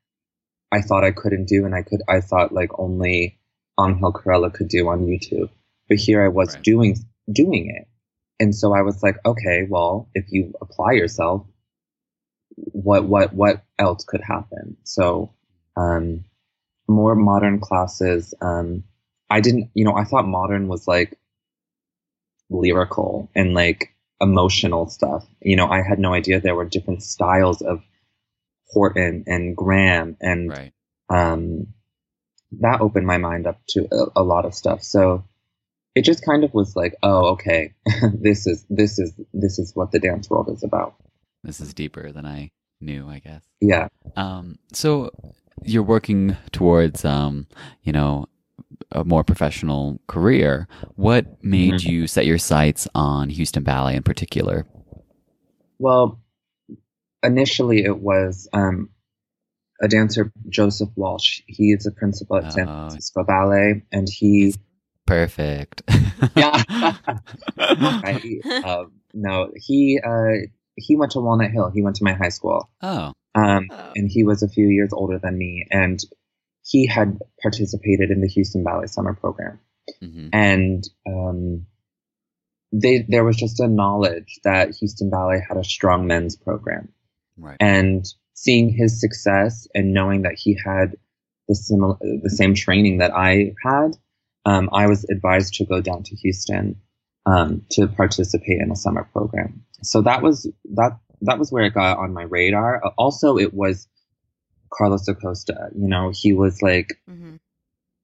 I 0.72 0.82
thought 0.82 1.04
I 1.04 1.12
couldn't 1.12 1.46
do, 1.48 1.66
and 1.66 1.74
I 1.74 1.82
could 1.82 2.02
I 2.10 2.20
thought 2.22 2.52
like 2.52 2.78
only 2.78 3.40
Angel 3.80 4.12
Corella 4.14 4.54
could 4.54 4.68
do 4.68 4.88
on 4.90 5.06
YouTube. 5.08 5.50
But 5.88 5.98
here 5.98 6.22
I 6.24 6.28
was 6.28 6.54
Right. 6.56 6.64
doing 6.64 6.98
doing 7.32 7.70
it, 7.76 7.88
and 8.40 8.56
so 8.56 8.74
I 8.74 8.82
was 8.82 9.02
like, 9.04 9.18
okay, 9.26 9.66
well, 9.70 10.10
if 10.14 10.26
you 10.30 10.54
apply 10.62 10.94
yourself, 10.94 11.46
what 12.56 13.06
what 13.06 13.34
what 13.34 13.64
else 13.80 14.04
could 14.06 14.22
happen? 14.22 14.78
So, 14.84 15.34
um, 15.76 16.26
more 16.88 17.16
modern 17.16 17.60
classes. 17.60 18.34
Um, 18.42 18.84
I 19.30 19.42
didn't, 19.42 19.72
you 19.74 19.86
know, 19.86 19.96
I 19.96 20.06
thought 20.06 20.28
modern 20.28 20.68
was 20.68 20.88
like 20.88 21.18
lyrical 22.50 23.30
and 23.36 23.54
like 23.54 23.94
emotional 24.22 24.88
stuff. 24.90 25.26
You 25.42 25.56
know, 25.56 25.68
I 25.68 25.82
had 25.88 26.00
no 26.00 26.14
idea 26.14 26.40
there 26.40 26.56
were 26.56 26.66
different 26.66 27.04
styles 27.04 27.62
of 27.62 27.82
Horton 28.70 29.26
and 29.28 29.56
Graham 29.56 30.18
and 30.22 30.50
Right. 30.50 30.74
um, 31.10 31.68
that 32.60 32.82
opened 32.82 33.06
my 33.06 33.18
mind 33.18 33.48
up 33.48 33.60
to 33.70 33.88
a, 33.92 34.22
a 34.22 34.24
lot 34.24 34.46
of 34.46 34.56
stuff. 34.56 34.84
So 34.84 35.26
it 35.98 36.04
just 36.06 36.24
kind 36.24 36.44
of 36.44 36.54
was 36.54 36.76
like, 36.76 36.96
oh, 37.04 37.30
okay, 37.34 37.74
this 38.14 38.46
is 38.48 38.66
this 38.70 39.00
is 39.00 39.14
this 39.34 39.58
is 39.60 39.76
what 39.76 39.92
the 39.92 40.00
dance 40.00 40.30
world 40.30 40.50
is 40.50 40.64
about. 40.64 40.96
This 41.44 41.60
is 41.60 41.74
deeper 41.74 42.12
than 42.12 42.26
I 42.26 42.52
knew, 42.82 43.08
I 43.10 43.20
guess. 43.20 43.44
Yeah. 43.62 43.88
Um, 44.16 44.60
so 44.74 45.10
you're 45.64 45.84
working 45.84 46.38
towards, 46.52 47.04
um, 47.04 47.48
you 47.84 47.92
know, 47.92 48.28
a 48.92 49.04
more 49.04 49.24
professional 49.24 50.00
career. 50.08 50.68
What 50.96 51.44
made 51.44 51.74
Mhm. 51.76 51.86
you 51.90 52.08
set 52.08 52.26
your 52.26 52.38
sights 52.38 52.88
on 52.94 53.30
Houston 53.30 53.64
Ballet 53.64 53.96
in 53.96 54.04
particular? 54.04 54.66
Well, 55.80 56.20
initially 57.24 57.84
it 57.84 58.00
was 58.00 58.48
um, 58.54 58.90
a 59.82 59.88
dancer, 59.88 60.32
Joseph 60.50 60.90
Walsh. 60.96 61.42
He 61.48 61.72
is 61.72 61.86
a 61.86 61.92
principal 61.92 62.38
at 62.38 62.54
San 62.54 62.68
Oh. 62.68 62.88
Francisco 62.90 63.24
Ballet, 63.24 63.84
and 63.92 64.08
he 64.10 64.54
Perfect. 65.08 65.82
yeah. 66.36 66.64
I, 67.58 68.40
uh, 68.64 68.84
no, 69.14 69.52
he 69.56 70.00
uh, 70.06 70.48
he 70.76 70.96
went 70.96 71.14
to 71.14 71.20
Walnut 71.20 71.50
Hill. 71.52 71.72
He 71.74 71.82
went 71.82 71.96
to 71.98 72.04
my 72.04 72.14
high 72.14 72.30
school. 72.30 72.70
oh, 72.82 73.14
Um, 73.34 73.68
Oh. 73.72 73.92
and 73.96 74.10
he 74.12 74.24
was 74.24 74.44
a 74.44 74.48
few 74.50 74.68
years 74.68 74.92
older 74.94 75.18
than 75.20 75.38
me, 75.38 75.66
and 75.72 76.00
he 76.64 76.86
had 76.86 77.18
participated 77.42 78.12
in 78.12 78.22
the 78.22 78.28
Houston 78.28 78.64
Ballet 78.64 78.88
Summer 78.88 79.14
Program. 79.14 79.60
hmm 80.02 80.28
And 80.34 80.84
um, 81.08 81.66
they, 82.72 83.06
there 83.08 83.24
was 83.24 83.38
just 83.38 83.60
a 83.60 83.68
knowledge 83.68 84.40
that 84.44 84.76
Houston 84.76 85.10
Ballet 85.10 85.42
had 85.48 85.58
a 85.58 85.64
strong 85.64 86.06
men's 86.08 86.36
program. 86.36 86.90
right. 87.38 87.58
And 87.60 88.06
seeing 88.34 88.70
his 88.70 89.00
success 89.00 89.68
and 89.74 89.94
knowing 89.94 90.24
that 90.24 90.36
he 90.38 90.60
had 90.64 90.96
the 91.48 91.56
similar, 91.56 91.96
the 92.02 92.30
same 92.30 92.54
training 92.54 92.98
that 93.00 93.12
I 93.16 93.54
had, 93.66 93.96
um, 94.48 94.70
I 94.72 94.88
was 94.88 95.04
advised 95.16 95.56
to 95.56 95.66
go 95.66 95.82
down 95.82 96.04
to 96.04 96.16
Houston 96.16 96.80
um, 97.26 97.66
to 97.72 97.88
participate 97.88 98.62
in 98.62 98.72
a 98.72 98.76
summer 98.76 99.04
program. 99.12 99.66
So 99.84 100.02
that 100.04 100.22
was 100.22 100.50
that 100.76 100.92
that 101.22 101.38
was 101.40 101.52
where 101.52 101.66
it 101.66 101.74
got 101.74 101.98
on 101.98 102.14
my 102.14 102.24
radar. 102.24 102.72
Uh, 102.86 102.92
Also, 102.98 103.38
it 103.38 103.54
was 103.54 103.88
Carlos 104.74 105.08
Acosta. 105.08 105.70
You 105.76 105.88
know, 105.90 106.12
he 106.14 106.34
was 106.34 106.62
like 106.62 106.90
Mhm. 107.10 107.40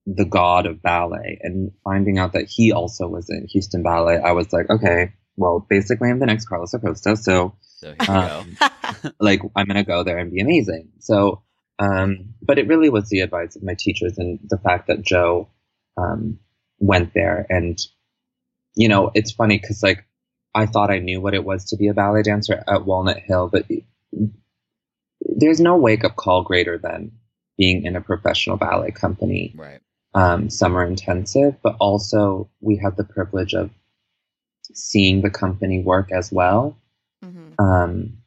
the 0.06 0.26
god 0.26 0.66
of 0.66 0.82
ballet, 0.82 1.40
and 1.42 1.72
finding 1.84 2.18
out 2.18 2.34
that 2.34 2.48
he 2.50 2.74
also 2.74 3.08
was 3.08 3.30
in 3.30 3.48
Houston 3.54 3.84
Ballet, 3.84 4.18
I 4.18 4.34
was 4.34 4.52
like, 4.52 4.70
okay, 4.70 5.14
well, 5.38 5.66
basically, 5.70 6.10
I'm 6.10 6.20
the 6.20 6.26
next 6.26 6.46
Carlos 6.50 6.74
Acosta. 6.74 7.16
So 7.16 7.56
So 7.78 7.94
here 7.94 8.16
um, 8.18 8.58
go. 8.60 9.10
like 9.20 9.42
I'm 9.56 9.66
gonna 9.68 9.84
go 9.86 10.04
there 10.04 10.18
and 10.18 10.32
be 10.32 10.42
amazing. 10.42 10.90
So, 11.00 11.44
um, 11.80 12.34
but 12.42 12.58
it 12.60 12.68
really 12.68 12.90
was 12.90 13.08
the 13.10 13.22
advice 13.22 13.56
of 13.56 13.64
my 13.64 13.76
teachers 13.78 14.18
and 14.18 14.40
the 14.50 14.58
fact 14.58 14.88
that 14.88 15.02
Joe 15.02 15.48
um, 15.98 16.40
went 16.80 17.14
there. 17.14 17.46
And 17.50 17.78
you 18.76 18.88
know, 18.88 19.12
it's 19.14 19.32
funny 19.32 19.58
because 19.60 19.84
like 19.84 20.06
I 20.56 20.66
thought 20.66 20.92
I 20.92 21.00
knew 21.00 21.22
what 21.22 21.34
it 21.34 21.44
was 21.44 21.66
to 21.66 21.78
be 21.78 21.88
a 21.88 21.94
ballet 21.94 22.24
dancer 22.24 22.64
at 22.68 22.86
Walnut 22.86 23.20
Hill, 23.20 23.50
but 23.52 23.66
there's 25.22 25.60
no 25.60 25.78
wake 25.78 26.04
up 26.04 26.16
call 26.16 26.44
greater 26.44 26.78
than 26.78 27.12
being 27.58 27.86
in 27.86 27.96
a 27.96 28.02
professional 28.02 28.58
ballet 28.58 28.92
company 28.92 29.54
Right. 29.56 29.80
um, 30.14 30.50
summer 30.50 30.84
intensive, 30.86 31.56
but 31.62 31.76
also 31.80 32.50
we 32.62 32.78
had 32.78 32.98
the 32.98 33.04
privilege 33.04 33.54
of 33.54 33.70
seeing 34.74 35.22
the 35.22 35.30
company 35.30 35.82
work 35.82 36.12
as 36.12 36.32
well. 36.32 36.78
Mhm. 37.24 37.54
Um, 37.60 38.18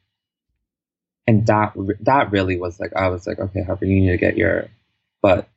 and 1.27 1.45
that 1.47 1.73
that 2.01 2.31
really 2.31 2.57
was 2.57 2.79
like 2.79 2.93
I 2.95 3.09
was 3.09 3.27
like, 3.27 3.39
okay, 3.39 3.63
Harper, 3.63 3.85
you 3.85 3.99
need 4.01 4.11
to 4.11 4.17
get 4.17 4.37
your 4.37 4.69
butt 5.21 5.49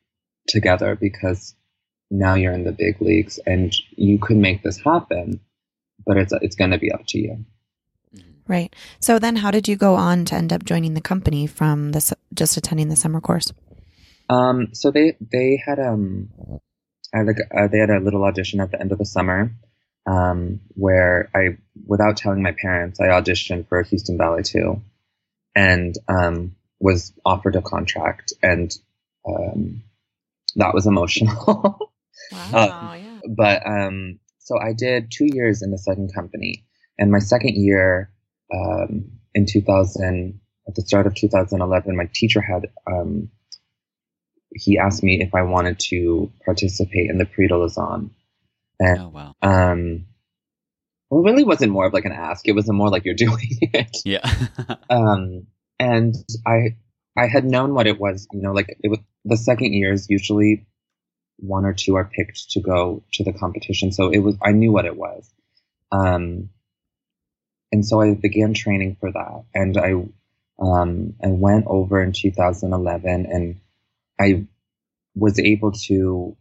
together 0.48 0.96
because 0.96 1.54
now 2.10 2.34
you're 2.34 2.52
in 2.52 2.64
the 2.64 2.72
big 2.72 3.00
leagues 3.00 3.38
and 3.46 3.74
you 3.96 4.18
can 4.18 4.40
make 4.40 4.62
this 4.62 4.78
happen, 4.78 5.40
but 6.04 6.16
it's 6.16 6.32
it's 6.40 6.56
going 6.56 6.72
to 6.72 6.78
be 6.78 6.92
up 6.92 7.06
to 7.08 7.18
you. 7.18 7.44
Right. 8.48 8.74
So 8.98 9.18
then, 9.20 9.36
how 9.36 9.52
did 9.52 9.68
you 9.68 9.76
go 9.76 9.94
on 9.94 10.24
to 10.26 10.34
end 10.34 10.52
up 10.52 10.64
joining 10.64 10.94
the 10.94 11.00
company 11.00 11.46
from 11.46 11.92
this 11.92 12.12
just 12.34 12.56
attending 12.56 12.88
the 12.88 12.96
summer 12.96 13.20
course? 13.20 13.52
Um, 14.28 14.74
so 14.74 14.90
they 14.90 15.16
they 15.20 15.62
had 15.64 15.78
um, 15.78 16.30
I 17.14 17.22
like 17.22 17.36
uh, 17.56 17.68
they 17.68 17.78
had 17.78 17.90
a 17.90 18.00
little 18.00 18.24
audition 18.24 18.60
at 18.60 18.70
the 18.70 18.80
end 18.80 18.92
of 18.92 18.98
the 18.98 19.04
summer, 19.04 19.52
um, 20.06 20.60
where 20.74 21.30
I, 21.34 21.58
without 21.86 22.16
telling 22.16 22.42
my 22.42 22.52
parents, 22.52 23.00
I 23.00 23.06
auditioned 23.06 23.68
for 23.68 23.82
Houston 23.82 24.16
Ballet 24.16 24.42
too, 24.42 24.82
and 25.54 25.96
um, 26.08 26.54
was 26.78 27.12
offered 27.24 27.56
a 27.56 27.62
contract, 27.62 28.32
and 28.42 28.76
um, 29.26 29.82
that 30.56 30.74
was 30.74 30.86
emotional. 30.86 31.78
Wow. 32.32 32.94
yeah. 32.94 33.20
but 33.36 33.66
um, 33.66 34.18
so 34.38 34.58
I 34.58 34.72
did 34.72 35.10
two 35.10 35.26
years 35.26 35.62
in 35.62 35.70
the 35.70 35.78
second 35.78 36.14
company, 36.14 36.64
and 36.98 37.10
my 37.10 37.18
second 37.18 37.54
year 37.56 38.10
um, 38.52 39.12
in 39.34 39.46
2000, 39.46 40.40
at 40.68 40.74
the 40.74 40.82
start 40.82 41.06
of 41.06 41.14
2011, 41.14 41.96
my 41.96 42.08
teacher 42.12 42.40
had 42.40 42.66
um, 42.86 43.30
he 44.54 44.78
asked 44.78 45.02
me 45.02 45.22
if 45.22 45.34
I 45.34 45.42
wanted 45.42 45.78
to 45.90 46.32
participate 46.44 47.10
in 47.10 47.18
the 47.18 47.28
Lausanne, 47.50 48.10
and 48.78 48.98
Oh 48.98 49.08
wow. 49.08 49.34
um, 49.42 50.06
well, 51.08 51.20
it 51.20 51.30
really 51.30 51.44
wasn't 51.44 51.72
more 51.72 51.86
of 51.86 51.92
like 51.92 52.04
an 52.04 52.12
ask; 52.12 52.46
it 52.48 52.52
was 52.52 52.70
more 52.70 52.88
like 52.88 53.04
you're 53.04 53.14
doing 53.26 53.58
it. 53.60 53.96
Yeah. 54.04 54.28
um, 54.90 55.46
and 55.78 56.14
I 56.46 56.76
I 57.16 57.26
had 57.26 57.44
known 57.44 57.74
what 57.74 57.86
it 57.86 57.98
was, 58.00 58.26
you 58.32 58.42
know, 58.42 58.52
like 58.52 58.76
it 58.82 58.88
was 58.88 59.00
the 59.24 59.36
second 59.36 59.72
years 59.72 60.06
usually 60.08 60.66
one 61.40 61.64
or 61.64 61.72
two 61.72 61.96
are 61.96 62.04
picked 62.04 62.50
to 62.50 62.60
go 62.60 63.02
to 63.12 63.24
the 63.24 63.32
competition, 63.32 63.92
so 63.92 64.10
it 64.10 64.18
was 64.18 64.36
I 64.42 64.52
knew 64.52 64.72
what 64.72 64.86
it 64.86 64.96
was, 64.96 65.30
um, 65.92 66.50
and 67.72 67.84
so 67.86 68.00
I 68.00 68.14
began 68.14 68.54
training 68.54 68.96
for 69.00 69.10
that, 69.12 69.44
and 69.54 69.76
I 69.76 69.92
um, 70.62 71.14
I 71.22 71.28
went 71.28 71.66
over 71.66 72.02
in 72.02 72.12
2011, 72.12 73.26
and 73.26 73.60
I 74.20 74.46
was 75.14 75.38
able 75.38 75.72
to 75.72 76.36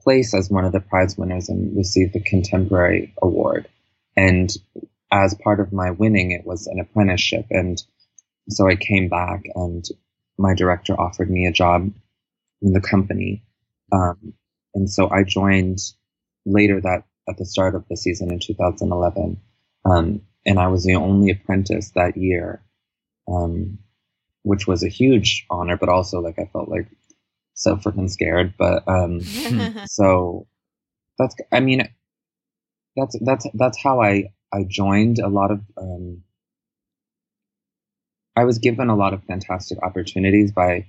place 0.00 0.34
as 0.34 0.48
one 0.48 0.64
of 0.64 0.72
the 0.72 0.80
prize 0.80 1.18
winners 1.18 1.48
and 1.48 1.76
receive 1.76 2.12
the 2.12 2.20
contemporary 2.20 3.14
award, 3.20 3.68
and 4.16 4.50
as 5.10 5.34
part 5.42 5.60
of 5.60 5.72
my 5.72 5.90
winning, 5.90 6.32
it 6.32 6.46
was 6.46 6.66
an 6.66 6.80
apprenticeship, 6.80 7.46
and 7.50 7.82
so 8.48 8.66
I 8.66 8.76
came 8.76 9.08
back 9.08 9.44
and 9.54 9.84
my 10.38 10.54
director 10.54 10.98
offered 10.98 11.30
me 11.30 11.46
a 11.46 11.52
job 11.52 11.90
in 12.62 12.72
the 12.72 12.80
company. 12.80 13.42
Um, 13.92 14.34
and 14.74 14.90
so 14.90 15.10
I 15.10 15.24
joined 15.24 15.78
later 16.44 16.80
that 16.80 17.04
at 17.28 17.36
the 17.36 17.44
start 17.44 17.74
of 17.74 17.84
the 17.88 17.96
season 17.96 18.32
in 18.32 18.40
2011. 18.40 19.40
Um, 19.84 20.22
and 20.46 20.58
I 20.58 20.68
was 20.68 20.84
the 20.84 20.94
only 20.94 21.30
apprentice 21.30 21.92
that 21.94 22.16
year, 22.16 22.62
um, 23.30 23.78
which 24.42 24.66
was 24.66 24.82
a 24.82 24.88
huge 24.88 25.46
honor, 25.50 25.76
but 25.76 25.88
also 25.88 26.20
like 26.20 26.38
I 26.38 26.48
felt 26.52 26.68
like 26.68 26.88
so 27.54 27.76
freaking 27.76 28.10
scared. 28.10 28.54
But, 28.58 28.84
um, 28.88 29.20
so 29.86 30.46
that's, 31.18 31.36
I 31.52 31.60
mean, 31.60 31.88
that's, 32.96 33.16
that's, 33.20 33.46
that's 33.54 33.82
how 33.82 34.00
I, 34.00 34.32
I 34.52 34.64
joined 34.66 35.18
a 35.18 35.28
lot 35.28 35.50
of, 35.50 35.60
um, 35.76 36.22
I 38.36 38.44
was 38.44 38.58
given 38.58 38.88
a 38.88 38.96
lot 38.96 39.14
of 39.14 39.24
fantastic 39.24 39.78
opportunities 39.82 40.52
by 40.52 40.86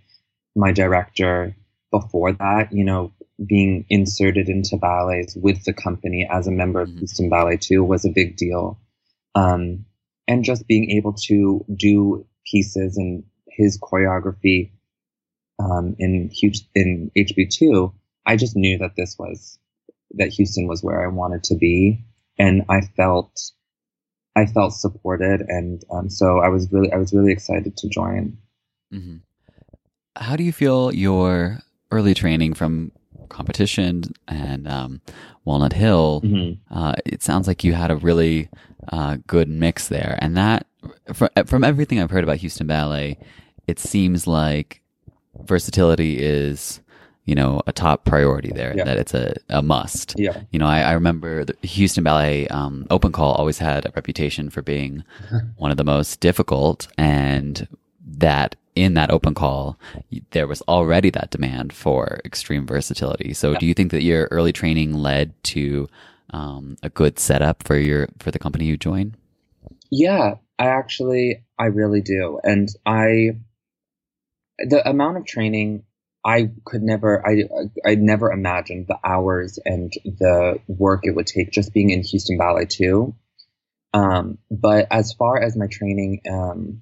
my 0.56 0.72
director 0.72 1.56
before 1.91 2.34
that, 2.34 2.69
you 2.72 2.84
know, 2.84 3.12
being 3.46 3.86
inserted 3.89 4.50
into 4.50 4.77
ballets 4.77 5.36
with 5.36 5.63
the 5.63 5.74
company 5.74 6.27
as 6.29 6.48
a 6.48 6.51
member 6.51 6.81
of 6.81 6.89
Mhm. 6.89 6.98
Houston 7.00 7.29
Ballet 7.29 7.58
too 7.58 7.84
was 7.84 8.05
a 8.05 8.10
big 8.12 8.36
deal. 8.36 8.79
Um, 9.36 9.86
and 10.27 10.43
just 10.43 10.67
being 10.67 10.91
able 10.91 11.13
to 11.27 11.65
do 11.74 12.25
pieces 12.46 12.98
and 12.98 13.24
his 13.48 13.79
choreography 13.79 14.72
um, 15.60 15.96
in 16.00 16.29
huge 16.29 16.62
in 16.74 17.12
HB2, 17.17 17.93
I 18.25 18.38
just 18.38 18.55
knew 18.55 18.77
that 18.77 18.96
this 18.96 19.17
was 19.19 19.60
that 20.12 20.29
Houston 20.29 20.67
was 20.67 20.84
where 20.84 21.03
I 21.03 21.08
wanted 21.08 21.43
to 21.46 21.55
be, 21.55 22.03
and 22.38 22.63
I 22.69 22.81
felt 22.81 23.51
I 24.36 24.46
felt 24.46 24.74
supported, 24.74 25.41
and 25.41 25.84
um, 25.91 26.10
so 26.10 26.39
I 26.39 26.48
was 26.50 26.72
really 26.72 26.91
I 26.91 26.98
was 26.98 27.13
really 27.13 27.34
excited 27.34 27.75
to 27.77 27.89
join. 27.89 28.38
hmm 28.91 29.17
how 30.15 30.36
do 30.36 30.43
you 30.43 30.51
feel 30.51 30.93
your 30.93 31.60
early 31.91 32.13
training 32.13 32.53
from 32.53 32.91
competition 33.29 34.03
and 34.27 34.67
um, 34.67 35.01
Walnut 35.46 35.74
Hill? 35.74 36.22
Mm-hmm. 36.24 36.74
Uh, 36.77 36.93
it 37.05 37.22
sounds 37.24 37.48
like 37.48 37.63
you 37.63 37.74
had 37.74 37.91
a 37.91 37.96
really 37.96 38.50
uh, 38.91 39.17
good 39.27 39.50
mix 39.50 39.88
there, 39.89 40.17
and 40.22 40.36
that 40.38 40.65
from, 41.13 41.29
from 41.46 41.63
everything 41.63 42.00
I've 42.01 42.12
heard 42.12 42.24
about 42.24 42.38
Houston 42.38 42.67
Ballet, 42.67 43.17
it 43.67 43.79
seems 43.79 44.25
like 44.27 44.81
versatility 45.43 46.19
is 46.19 46.81
you 47.25 47.36
know 47.36 47.62
a 47.67 47.72
top 47.72 48.05
priority 48.05 48.50
there 48.51 48.74
Yeah. 48.75 48.86
that 48.86 48.98
it's 48.98 49.13
a, 49.13 49.36
a 49.50 49.62
must 49.62 50.15
Yeah. 50.17 50.41
you 50.51 50.58
know 50.60 50.65
I, 50.65 50.81
I 50.81 50.91
remember 50.93 51.46
the 51.46 51.55
Houston 51.62 52.03
Ballet 52.03 52.48
um, 52.48 52.88
open 52.89 53.12
call 53.12 53.34
always 53.34 53.60
had 53.60 53.86
a 53.86 53.91
reputation 53.96 54.50
for 54.50 54.62
being 54.63 55.03
one 55.58 55.69
of 55.72 55.77
the 55.77 55.84
most 55.84 56.19
difficult 56.19 56.88
and 56.98 57.67
that 58.17 58.55
in 58.82 58.94
that 58.94 59.12
open 59.12 59.34
call 59.34 59.78
there 60.32 60.48
was 60.48 60.62
already 60.64 61.10
that 61.10 61.30
demand 61.32 61.74
for 61.74 62.20
extreme 62.26 62.66
versatility 62.66 63.34
so 63.34 63.56
do 63.56 63.66
you 63.66 63.74
think 63.74 63.92
that 63.92 64.04
your 64.04 64.28
early 64.32 64.54
training 64.54 64.94
led 64.94 65.34
to 65.44 65.88
um, 66.32 66.78
a 66.84 66.90
good 66.90 67.20
setup 67.20 67.64
for 67.64 67.78
your 67.78 68.08
for 68.20 68.32
the 68.32 68.40
company 68.40 68.66
you 68.66 68.78
join? 68.78 69.16
Yeah, 69.90 70.36
I 70.58 70.68
actually, 70.68 71.44
I 71.58 71.66
really 71.66 72.02
do. 72.02 72.40
And 72.44 72.70
I, 72.86 73.38
the 74.60 74.88
amount 74.88 75.18
of 75.18 75.26
training, 75.26 75.84
I 76.24 76.52
could 76.66 76.84
never, 76.84 77.26
I, 77.26 77.46
I 77.86 77.96
never 77.96 78.32
imagined 78.32 78.88
the 78.88 79.00
hours 79.04 79.58
and 79.64 79.92
the 80.04 80.60
work 80.68 81.02
it 81.04 81.16
would 81.16 81.28
take 81.28 81.52
just 81.52 81.74
being 81.74 81.90
in 81.90 82.04
Houston 82.04 82.38
Ballet 82.38 82.66
too. 82.66 83.16
Um, 83.94 84.38
but 84.52 84.88
as 84.92 85.14
far 85.14 85.42
as 85.42 85.56
my 85.56 85.68
training, 85.68 86.22
um, 86.30 86.82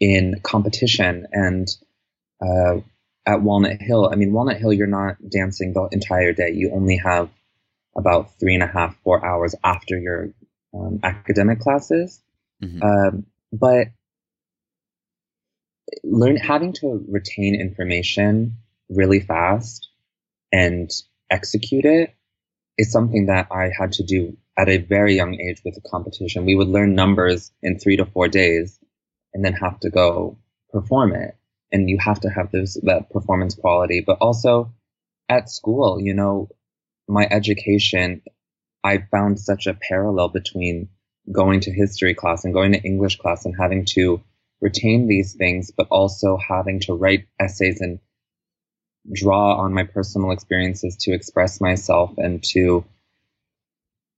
in 0.00 0.40
competition 0.42 1.26
and, 1.32 1.68
uh, 2.40 2.80
at 3.24 3.42
Walnut 3.42 3.80
Hill, 3.80 4.08
I 4.10 4.16
mean, 4.16 4.32
Walnut 4.32 4.56
Hill, 4.56 4.72
you're 4.72 4.86
not 4.86 5.16
dancing 5.28 5.72
the 5.72 5.88
entire 5.92 6.32
day. 6.32 6.50
You 6.54 6.72
only 6.72 6.96
have 6.96 7.30
about 7.96 8.38
three 8.40 8.54
and 8.54 8.62
a 8.62 8.66
half, 8.66 8.96
four 9.04 9.24
hours 9.24 9.54
after 9.62 9.98
your 9.98 10.30
um, 10.74 11.00
academic 11.02 11.60
classes. 11.60 12.20
Mhm. 12.62 12.82
Um, 12.82 13.26
but 13.52 13.88
learn 16.02 16.36
having 16.36 16.72
to 16.72 17.04
retain 17.08 17.60
information 17.60 18.56
really 18.88 19.20
fast 19.20 19.88
and 20.50 20.90
execute 21.30 21.84
it 21.84 22.14
is 22.78 22.90
something 22.90 23.26
that 23.26 23.48
I 23.50 23.70
had 23.76 23.92
to 23.92 24.02
do 24.02 24.36
at 24.56 24.68
a 24.68 24.78
very 24.78 25.14
young 25.14 25.38
age 25.40 25.62
with 25.64 25.74
the 25.74 25.80
competition. 25.80 26.44
We 26.44 26.54
would 26.54 26.68
learn 26.68 26.94
numbers 26.94 27.52
in 27.62 27.78
three 27.78 27.96
to 27.96 28.06
four 28.06 28.28
days 28.28 28.78
and 29.34 29.44
then 29.44 29.54
have 29.54 29.80
to 29.80 29.90
go 29.90 30.38
perform 30.70 31.14
it. 31.14 31.36
And 31.70 31.88
you 31.88 31.98
have 31.98 32.20
to 32.20 32.28
have 32.28 32.50
those 32.50 32.78
that 32.82 33.10
performance 33.10 33.54
quality. 33.54 34.02
But 34.06 34.18
also 34.20 34.72
at 35.28 35.48
school, 35.48 36.00
you 36.00 36.14
know, 36.14 36.48
my 37.08 37.26
education, 37.30 38.22
I 38.84 38.98
found 39.10 39.40
such 39.40 39.66
a 39.66 39.74
parallel 39.74 40.28
between 40.28 40.88
going 41.30 41.60
to 41.60 41.72
history 41.72 42.14
class 42.14 42.44
and 42.44 42.52
going 42.52 42.72
to 42.72 42.82
English 42.82 43.18
class 43.18 43.44
and 43.44 43.54
having 43.58 43.84
to 43.94 44.22
retain 44.60 45.08
these 45.08 45.34
things, 45.34 45.70
but 45.70 45.88
also 45.90 46.36
having 46.36 46.80
to 46.80 46.94
write 46.94 47.26
essays 47.40 47.80
and 47.80 48.00
draw 49.12 49.56
on 49.56 49.72
my 49.72 49.84
personal 49.84 50.30
experiences 50.30 50.96
to 50.96 51.12
express 51.12 51.60
myself 51.60 52.12
and 52.18 52.42
to, 52.44 52.84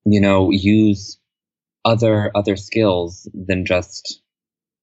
you 0.05 0.21
know, 0.21 0.51
use 0.51 1.19
other 1.85 2.31
other 2.35 2.57
skills 2.57 3.29
than 3.35 3.65
just 3.65 4.21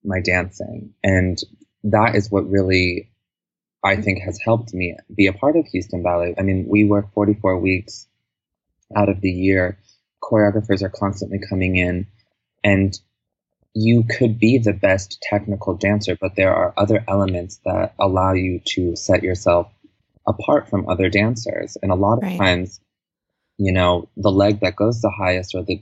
my 0.04 0.20
dancing. 0.22 0.94
And 1.04 1.38
that 1.84 2.16
is 2.16 2.32
what 2.32 2.50
really 2.50 3.10
I 3.84 3.96
think 3.96 4.20
has 4.20 4.40
helped 4.40 4.74
me 4.74 4.96
be 5.16 5.28
a 5.28 5.34
part 5.34 5.56
of 5.56 5.66
Houston 5.68 6.04
Ballet. 6.04 6.36
I 6.38 6.44
mean, 6.44 6.66
we 6.68 6.86
work 6.86 7.14
44 7.14 7.60
weeks 7.60 8.08
out 8.96 9.10
of 9.10 9.22
the 9.22 9.32
year. 9.32 9.78
Choreographers 10.22 10.84
are 10.84 10.90
constantly 10.90 11.40
coming 11.50 11.76
in 11.76 12.08
and 12.64 12.98
you 13.74 14.04
could 14.04 14.38
be 14.38 14.58
the 14.58 14.74
best 14.74 15.20
technical 15.22 15.76
dancer, 15.76 16.18
but 16.20 16.36
there 16.36 16.54
are 16.54 16.74
other 16.78 17.04
elements 17.08 17.60
that 17.66 17.94
allow 18.00 18.34
you 18.34 18.60
to 18.66 18.96
set 18.96 19.24
yourself 19.24 19.72
apart 20.28 20.70
from 20.70 20.90
other 20.90 21.10
dancers. 21.10 21.78
And 21.82 21.92
a 21.92 21.96
lot 21.96 22.18
of 22.18 22.24
Right. 22.24 22.38
times, 22.38 22.82
you 23.58 23.72
know, 23.72 24.10
the 24.18 24.32
leg 24.32 24.60
that 24.60 24.76
goes 24.76 25.02
the 25.02 25.10
highest 25.12 25.56
or 25.56 25.64
the 25.64 25.82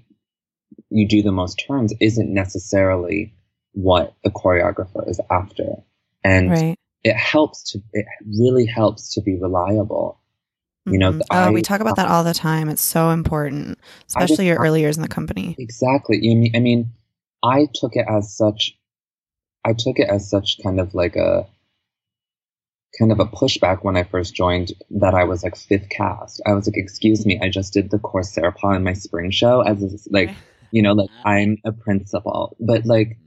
you 0.91 1.07
do 1.07 1.21
the 1.21 1.31
most 1.31 1.63
turns 1.67 1.93
isn't 1.99 2.33
necessarily 2.33 3.33
what 3.73 4.13
the 4.23 4.29
choreographer 4.31 5.07
is 5.09 5.19
after. 5.29 5.75
And 6.23 6.49
Right. 6.51 6.75
it 7.03 7.15
helps 7.15 7.71
to 7.71 7.79
it 7.93 8.05
really 8.37 8.65
helps 8.65 9.13
to 9.13 9.21
be 9.21 9.35
reliable. 9.39 10.19
You 10.85 10.97
know, 10.97 11.11
Mhm. 11.13 11.21
I- 11.29 11.47
oh, 11.47 11.51
we 11.51 11.61
talk 11.61 11.81
about 11.81 11.97
that 11.97 12.07
all 12.07 12.23
the 12.23 12.33
time. 12.33 12.67
It's 12.69 12.81
so 12.81 13.11
important, 13.11 13.77
especially 14.07 14.47
your 14.47 14.57
early 14.57 14.81
years 14.81 14.97
in 14.97 15.03
the 15.03 15.07
company. 15.09 15.55
Exactly. 15.59 16.17
You 16.21 16.35
mean, 16.35 16.51
I 16.55 16.59
mean, 16.59 16.91
I 17.43 17.67
took 17.73 17.95
it 17.95 18.05
as 18.09 18.33
such. 18.35 18.75
I 19.63 19.73
took 19.73 19.99
it 19.99 20.09
as 20.09 20.29
such 20.29 20.59
kind 20.63 20.79
of 20.79 20.93
like 20.95 21.15
a 21.15 21.45
kind 22.97 23.11
of 23.11 23.19
a 23.19 23.25
pushback 23.25 23.83
when 23.83 23.95
I 23.95 24.03
first 24.03 24.33
joined 24.33 24.71
that 24.89 25.13
I 25.13 25.23
was 25.25 25.43
like 25.43 25.55
fifth 25.55 25.89
cast. 25.89 26.41
I 26.45 26.53
was 26.53 26.65
like, 26.67 26.75
excuse 26.77 27.25
me, 27.25 27.39
I 27.39 27.49
just 27.49 27.71
did 27.71 27.91
the 27.91 27.99
Corsaire 27.99 28.51
pas 28.51 28.75
in 28.75 28.83
my 28.83 28.93
spring 28.93 29.29
show 29.31 29.61
as 29.61 29.83
a, 29.83 29.89
like, 30.09 30.31
you 30.71 30.81
know, 30.81 30.93
like 30.93 31.09
I'm 31.23 31.57
a 31.63 31.71
principal, 31.71 32.57
but 32.59 32.85
like 32.85 33.17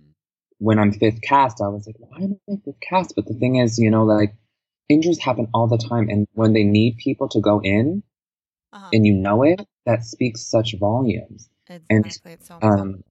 when 0.62 0.78
I'm 0.78 0.92
fifth 0.92 1.20
cast, 1.22 1.60
I 1.60 1.68
was 1.68 1.86
like, 1.86 1.96
why 1.98 2.18
am 2.18 2.38
I 2.48 2.54
fifth 2.64 2.80
cast? 2.80 3.14
But 3.16 3.26
the 3.26 3.34
thing 3.34 3.56
is, 3.56 3.78
you 3.78 3.90
know, 3.90 4.04
like 4.04 4.34
injuries 4.88 5.18
happen 5.18 5.48
all 5.52 5.66
the 5.66 5.78
time, 5.78 6.08
and 6.08 6.26
when 6.34 6.52
they 6.52 6.64
need 6.64 6.98
people 6.98 7.28
to 7.30 7.40
go 7.40 7.60
in, 7.62 8.02
Uh-huh. 8.72 8.88
and 8.92 9.06
you 9.06 9.14
know 9.14 9.42
it, 9.42 9.60
that 9.86 10.04
speaks 10.04 10.48
such 10.48 10.74
volumes 10.78 11.48
and, 11.90 12.06
Exactly. 12.06 12.32
It's 12.32 12.48
so 12.48 12.58
um, 12.62 13.04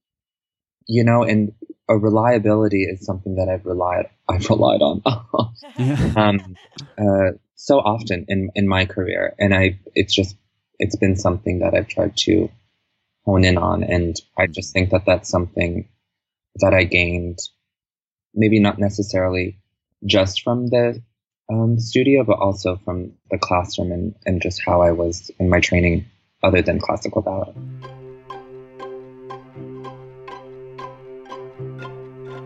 you 0.86 1.04
know, 1.04 1.22
and 1.22 1.52
a 1.88 1.96
reliability 1.96 2.84
is 2.84 3.04
something 3.04 3.36
that 3.36 3.48
I've 3.48 3.64
relied 3.66 4.06
I've 4.28 4.48
relied 4.48 4.82
on 4.82 5.02
um, 6.16 6.56
uh, 6.98 7.32
so 7.54 7.78
often 7.78 8.24
in 8.28 8.50
in 8.54 8.66
my 8.66 8.86
career, 8.86 9.34
and 9.38 9.54
I 9.54 9.78
it's 9.94 10.14
just 10.14 10.36
it's 10.78 10.96
been 10.96 11.16
something 11.16 11.60
that 11.60 11.74
I've 11.74 11.88
tried 11.88 12.16
to 12.18 12.50
hone 13.24 13.44
in 13.44 13.58
on, 13.58 13.82
and 13.82 14.16
I 14.36 14.46
just 14.46 14.72
think 14.72 14.90
that 14.90 15.04
that's 15.06 15.28
something 15.30 15.88
that 16.56 16.74
I 16.74 16.84
gained, 16.84 17.38
maybe 18.34 18.60
not 18.60 18.78
necessarily 18.78 19.58
just 20.04 20.42
from 20.42 20.68
the 20.68 21.02
um, 21.50 21.78
studio, 21.78 22.24
but 22.24 22.38
also 22.38 22.76
from 22.84 23.12
the 23.30 23.38
classroom 23.38 23.92
and 23.92 24.14
and 24.26 24.42
just 24.42 24.62
how 24.64 24.82
I 24.82 24.92
was 24.92 25.30
in 25.38 25.48
my 25.48 25.60
training, 25.60 26.06
other 26.42 26.62
than 26.62 26.78
classical 26.78 27.22
ballet. 27.22 27.52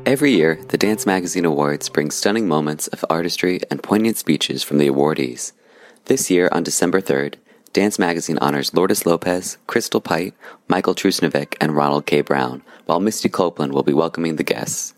Every 0.07 0.33
year, 0.33 0.61
the 0.69 0.79
Dance 0.79 1.05
Magazine 1.05 1.45
Awards 1.45 1.89
bring 1.89 2.13
stunning 2.13 2.47
moments 2.47 2.87
of 2.89 3.05
artistry 3.11 3.61
and 3.71 3.83
poignant 3.83 4.17
speeches 4.17 4.63
from 4.63 4.79
the 4.79 4.87
awardees. 4.87 5.51
This 6.05 6.31
year, 6.31 6.49
on 6.53 6.63
December 6.63 7.01
3rd, 7.01 7.35
Dance 7.77 7.99
Magazine 7.99 8.39
honors 8.39 8.73
Lourdes 8.73 9.05
Lopez, 9.05 9.59
Crystal 9.67 10.01
Pite, 10.01 10.33
Michael 10.67 10.95
Trusnovec, 10.95 11.57
and 11.61 11.77
Ronald 11.77 12.07
K. 12.07 12.23
Brown, 12.23 12.63
while 12.87 13.01
Misty 13.01 13.29
Copeland 13.29 13.75
will 13.75 13.83
be 13.83 13.93
welcoming 13.93 14.37
the 14.37 14.43
guests. 14.43 14.95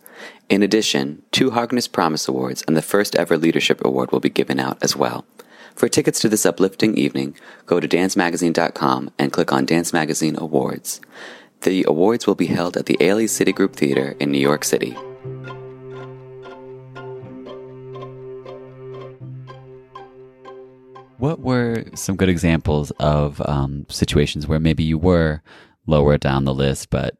In 0.48 0.62
addition, 0.62 1.20
two 1.32 1.50
Harkness 1.50 1.88
Promise 1.88 2.28
Awards 2.28 2.62
and 2.68 2.76
the 2.76 2.80
first 2.80 3.16
ever 3.16 3.36
Leadership 3.36 3.84
Award 3.84 4.12
will 4.12 4.20
be 4.20 4.28
given 4.28 4.60
out 4.60 4.78
as 4.80 4.94
well. 4.94 5.26
For 5.74 5.88
tickets 5.88 6.20
to 6.20 6.28
this 6.28 6.46
uplifting 6.46 6.96
evening, 6.96 7.34
go 7.66 7.80
to 7.80 7.88
dancemagazine.com 7.88 9.10
and 9.18 9.32
click 9.32 9.52
on 9.52 9.64
Dance 9.64 9.92
Magazine 9.92 10.36
Awards. 10.38 11.00
The 11.62 11.82
awards 11.82 12.28
will 12.28 12.36
be 12.36 12.46
held 12.46 12.76
at 12.76 12.86
the 12.86 12.96
Ailey 12.98 13.24
Citigroup 13.24 13.72
Theater 13.72 14.14
in 14.20 14.30
New 14.30 14.38
York 14.38 14.62
City. 14.62 14.96
What 21.18 21.40
were 21.40 21.84
some 21.94 22.16
good 22.16 22.28
examples 22.28 22.90
of 23.00 23.40
um, 23.46 23.86
situations 23.88 24.46
where 24.46 24.60
maybe 24.60 24.82
you 24.84 24.98
were 24.98 25.42
lower 25.86 26.16
down 26.18 26.44
the 26.44 26.54
list, 26.54 26.90
but 26.90 27.16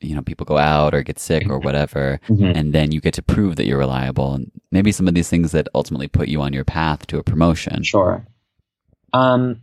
you 0.00 0.14
know 0.16 0.22
people 0.22 0.44
go 0.46 0.58
out 0.58 0.94
or 0.94 1.02
get 1.02 1.18
sick 1.18 1.48
or 1.48 1.58
whatever, 1.58 2.18
Mhm. 2.28 2.56
and 2.56 2.72
then 2.72 2.90
you 2.92 3.00
get 3.00 3.14
to 3.14 3.22
prove 3.22 3.56
that 3.56 3.66
you're 3.66 3.78
reliable, 3.78 4.34
and 4.34 4.50
maybe 4.72 4.90
some 4.90 5.06
of 5.06 5.14
these 5.14 5.28
things 5.28 5.52
that 5.52 5.68
ultimately 5.74 6.08
put 6.08 6.28
you 6.28 6.40
on 6.42 6.52
your 6.52 6.64
path 6.64 7.06
to 7.08 7.18
a 7.18 7.22
promotion. 7.22 7.82
Sure. 7.84 8.26
Um, 9.12 9.62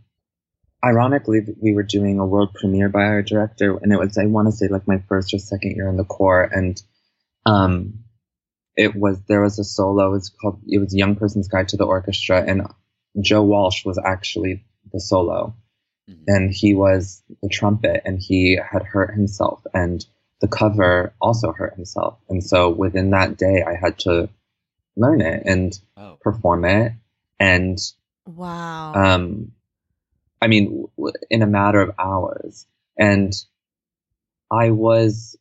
ironically, 0.84 1.40
we 1.60 1.74
were 1.74 1.82
doing 1.82 2.18
a 2.18 2.26
world 2.26 2.54
premiere 2.54 2.88
by 2.88 3.04
our 3.04 3.22
director, 3.22 3.76
and 3.82 3.92
it 3.92 3.98
was 3.98 4.16
I 4.16 4.26
want 4.26 4.48
to 4.48 4.52
say 4.52 4.68
like 4.68 4.86
my 4.88 4.98
first 5.08 5.34
or 5.34 5.38
second 5.38 5.72
year 5.76 5.88
in 5.88 5.96
the 5.96 6.04
corps, 6.04 6.48
and 6.52 6.80
um, 7.44 7.94
it 8.76 8.94
was 8.96 9.20
there 9.28 9.42
was 9.42 9.58
a 9.58 9.64
solo. 9.64 10.14
It's 10.14 10.30
called 10.30 10.60
it 10.68 10.78
was 10.78 10.94
Young 10.94 11.16
Person's 11.16 11.48
Guide 11.48 11.68
to 11.68 11.76
the 11.76 11.84
Orchestra, 11.84 12.42
and 12.46 12.62
Joe 13.20 13.42
Walsh 13.42 13.84
was 13.84 13.98
actually 13.98 14.62
the 14.92 15.00
solo, 15.00 15.54
and 16.28 16.50
he 16.52 16.74
was 16.74 17.22
the 17.42 17.48
trumpet, 17.48 18.02
and 18.04 18.18
he 18.18 18.56
had 18.56 18.82
hurt 18.82 19.14
himself, 19.14 19.64
and 19.72 20.04
the 20.40 20.48
cover 20.48 21.12
also 21.20 21.52
hurt 21.52 21.74
himself, 21.74 22.18
and 22.28 22.42
so 22.44 22.68
within 22.70 23.10
that 23.10 23.36
day, 23.36 23.62
I 23.66 23.74
had 23.74 23.98
to 24.00 24.28
learn 24.96 25.20
it 25.20 25.42
and 25.46 25.78
Oh. 25.96 26.16
perform 26.20 26.64
it. 26.64 26.92
And 27.38 27.78
Wow. 28.26 28.92
um 28.94 29.52
i 30.42 30.46
mean 30.46 30.88
w- 30.96 31.14
in 31.30 31.42
a 31.42 31.46
matter 31.46 31.80
of 31.80 31.94
hours. 31.98 32.66
And 32.98 33.32
i 34.50 34.70
was 34.70 35.36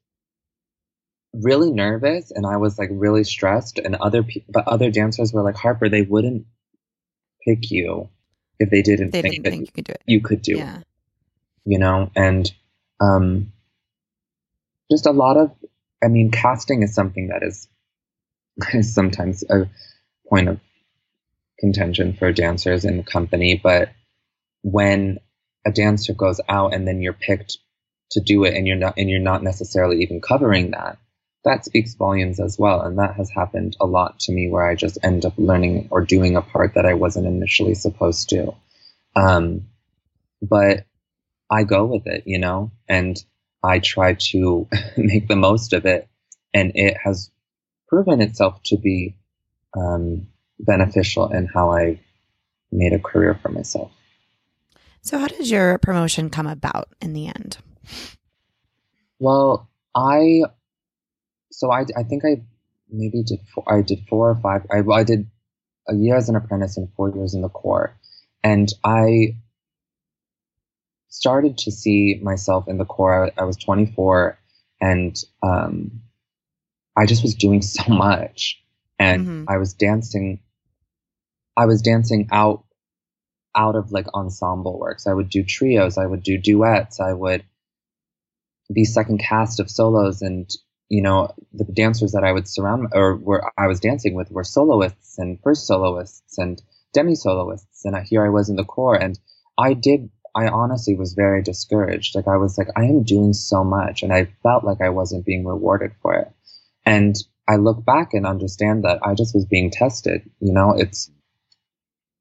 really 1.33 1.71
nervous 1.71 2.31
and 2.31 2.45
i 2.45 2.57
was 2.57 2.77
like 2.79 2.89
really 2.91 3.23
stressed 3.23 3.77
and 3.79 3.95
other 3.95 4.23
people 4.23 4.51
but 4.53 4.67
other 4.67 4.89
dancers 4.89 5.31
were 5.31 5.43
like 5.43 5.55
harper 5.55 5.87
they 5.87 6.01
wouldn't 6.01 6.45
pick 7.45 7.71
you 7.71 8.09
if 8.59 8.69
they 8.69 8.81
didn't 8.81 9.11
they 9.11 9.21
think 9.21 9.35
didn't 9.35 9.43
that 9.43 9.49
think 9.51 9.67
you 9.67 9.71
could 9.73 9.85
do 9.85 9.91
it. 9.91 10.01
you 10.05 10.21
could 10.21 10.41
do 10.41 10.57
it 10.59 10.83
you 11.65 11.79
know 11.79 12.09
and 12.15 12.51
um 12.99 13.51
just 14.91 15.05
a 15.05 15.11
lot 15.11 15.37
of 15.37 15.51
i 16.03 16.07
mean 16.07 16.31
casting 16.31 16.83
is 16.83 16.93
something 16.93 17.27
that 17.27 17.43
is 17.43 17.67
is 18.73 18.93
sometimes 18.93 19.43
a 19.49 19.69
point 20.27 20.49
of 20.49 20.59
contention 21.59 22.13
for 22.13 22.31
dancers 22.31 22.85
in 22.85 22.97
the 22.97 23.03
company 23.03 23.59
but 23.61 23.89
when 24.61 25.19
a 25.65 25.71
dancer 25.71 26.13
goes 26.13 26.39
out 26.47 26.73
and 26.73 26.87
then 26.87 27.01
you're 27.01 27.13
picked 27.13 27.57
to 28.11 28.19
do 28.21 28.43
it 28.43 28.55
and 28.55 28.67
you're 28.67 28.75
not 28.75 28.93
and 28.97 29.09
you're 29.09 29.19
not 29.19 29.43
necessarily 29.43 30.01
even 30.01 30.21
covering 30.21 30.71
that 30.71 30.97
that 31.45 31.65
speaks 31.65 31.95
volumes 31.95 32.39
as 32.39 32.57
well 32.59 32.81
and 32.81 32.97
that 32.99 33.15
has 33.15 33.29
happened 33.29 33.75
a 33.79 33.85
lot 33.85 34.19
to 34.19 34.31
me 34.31 34.49
where 34.49 34.67
i 34.67 34.75
just 34.75 34.97
end 35.03 35.25
up 35.25 35.33
learning 35.37 35.87
or 35.91 36.03
doing 36.03 36.35
a 36.35 36.41
part 36.41 36.73
that 36.75 36.85
i 36.85 36.93
wasn't 36.93 37.25
initially 37.25 37.73
supposed 37.73 38.29
to 38.29 38.53
um 39.15 39.65
but 40.41 40.85
I 41.49 41.63
go 41.63 41.85
with 41.85 42.05
it, 42.05 42.23
you 42.25 42.39
know, 42.39 42.71
and 42.87 43.21
I 43.63 43.79
try 43.79 44.13
to 44.31 44.67
make 44.97 45.27
the 45.27 45.35
most 45.35 45.73
of 45.73 45.85
it. 45.85 46.07
And 46.53 46.71
it 46.75 46.97
has 47.03 47.31
proven 47.87 48.21
itself 48.21 48.61
to 48.65 48.77
be 48.77 49.15
um, 49.75 50.27
beneficial 50.59 51.31
in 51.31 51.47
how 51.47 51.71
I 51.71 51.99
made 52.71 52.93
a 52.93 52.99
career 52.99 53.39
for 53.41 53.49
myself. 53.49 53.91
So, 55.01 55.17
how 55.17 55.27
did 55.27 55.49
your 55.49 55.77
promotion 55.77 56.29
come 56.29 56.47
about 56.47 56.89
in 57.01 57.13
the 57.13 57.27
end? 57.27 57.57
Well, 59.19 59.69
I, 59.95 60.43
so 61.59 61.73
I, 61.73 61.81
I 61.97 62.03
think 62.03 62.23
I 62.23 62.41
maybe 62.89 63.21
did, 63.21 63.41
four, 63.53 63.65
I 63.67 63.81
did 63.81 64.07
four 64.07 64.29
or 64.29 64.35
five, 64.35 64.65
I, 64.71 64.79
well, 64.79 64.97
I 64.97 65.03
did 65.03 65.29
a 65.89 65.93
year 65.93 66.15
as 66.15 66.29
an 66.29 66.37
apprentice 66.37 66.77
and 66.77 66.87
four 66.95 67.09
years 67.13 67.33
in 67.33 67.41
the 67.41 67.49
corps. 67.49 67.99
And 68.41 68.69
I 68.81 69.35
started 71.09 71.57
to 71.57 71.71
see 71.73 72.17
myself 72.23 72.69
in 72.69 72.77
the 72.77 72.85
corps. 72.85 73.25
I, 73.37 73.41
I 73.41 73.43
was 73.43 73.57
24 73.57 74.39
and 74.79 75.21
um, 75.43 76.03
I 76.95 77.05
just 77.05 77.23
was 77.23 77.35
doing 77.35 77.61
so 77.75 77.83
much. 77.91 78.63
And 78.97 79.27
Mhm. 79.27 79.45
I 79.49 79.57
was 79.57 79.73
dancing, 79.73 80.39
I 81.57 81.65
was 81.65 81.81
dancing 81.81 82.29
out, 82.31 82.63
out 83.53 83.75
of 83.75 83.91
like 83.91 84.07
ensemble 84.13 84.79
works. 84.79 85.07
I 85.07 85.13
would 85.13 85.27
do 85.29 85.43
trios, 85.43 85.97
I 85.97 86.05
would 86.05 86.23
do 86.23 86.37
duets, 86.37 87.01
I 87.01 87.11
would 87.11 87.43
be 88.71 88.85
second 88.85 89.17
cast 89.17 89.59
of 89.59 89.69
solos 89.69 90.21
and 90.21 90.49
you 90.89 91.01
know 91.01 91.33
the 91.53 91.63
dancers 91.65 92.11
that 92.13 92.23
I 92.23 92.31
would 92.31 92.47
surround 92.47 92.87
or 92.93 93.15
where 93.15 93.51
I 93.57 93.67
was 93.67 93.79
dancing 93.79 94.15
with 94.15 94.31
were 94.31 94.43
soloists 94.43 95.17
and 95.17 95.39
first 95.41 95.67
soloists 95.67 96.37
and 96.37 96.61
demi 96.93 97.15
soloists 97.15 97.85
and 97.85 97.95
here 98.07 98.25
I 98.25 98.29
was 98.29 98.49
in 98.49 98.55
the 98.55 98.65
corps, 98.65 98.95
and 98.95 99.17
I 99.57 99.73
did 99.73 100.09
I 100.35 100.47
honestly 100.47 100.95
was 100.95 101.13
very 101.13 101.41
discouraged. 101.41 102.15
Like 102.15 102.27
I 102.27 102.37
was 102.37 102.57
like 102.57 102.69
I 102.75 102.83
am 102.83 103.03
doing 103.03 103.33
so 103.33 103.63
much 103.63 104.03
and 104.03 104.13
I 104.13 104.25
felt 104.43 104.63
like 104.63 104.81
I 104.81 104.89
wasn't 104.89 105.25
being 105.25 105.45
rewarded 105.45 105.91
for 106.01 106.15
it. 106.15 106.31
And 106.85 107.15
I 107.47 107.55
look 107.55 107.83
back 107.83 108.13
and 108.13 108.25
understand 108.25 108.83
that 108.83 108.99
I 109.03 109.15
just 109.15 109.33
was 109.33 109.45
being 109.45 109.71
tested 109.71 110.29
you 110.39 110.53
know? 110.53 110.73
It's 110.73 111.09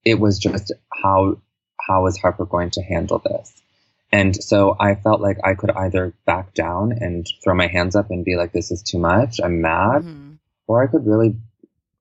it 0.05 0.19
was 0.19 0.39
just 0.39 0.73
how 1.03 1.41
how 1.81 2.07
is 2.07 2.19
Harper 2.19 2.47
going 2.47 2.71
to 2.71 2.83
handle 2.83 3.19
this 3.19 3.53
and 4.13 4.35
so 4.35 4.77
I 4.79 4.95
felt 4.95 5.21
like 5.21 5.39
I 5.45 5.55
could 5.55 5.71
either 5.71 6.15
back 6.25 6.55
down 6.55 6.93
and 6.93 7.27
throw 7.45 7.55
my 7.55 7.67
hands 7.67 7.95
up 7.95 8.11
and 8.11 8.25
be 8.25 8.37
like, 8.37 8.53
this 8.53 8.71
is 8.71 8.83
too 8.83 8.99
much, 8.99 9.41
I'm 9.43 9.61
mad, 9.61 10.03
Mhm. 10.03 10.39
or 10.67 10.83
I 10.83 10.87
could 10.87 11.07
really 11.07 11.37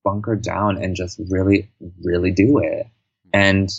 bunker 0.04 0.36
down 0.36 0.82
and 0.82 0.96
just 0.96 1.20
really, 1.30 1.70
really 2.02 2.32
do 2.32 2.60
it. 2.60 2.88
And 3.34 3.70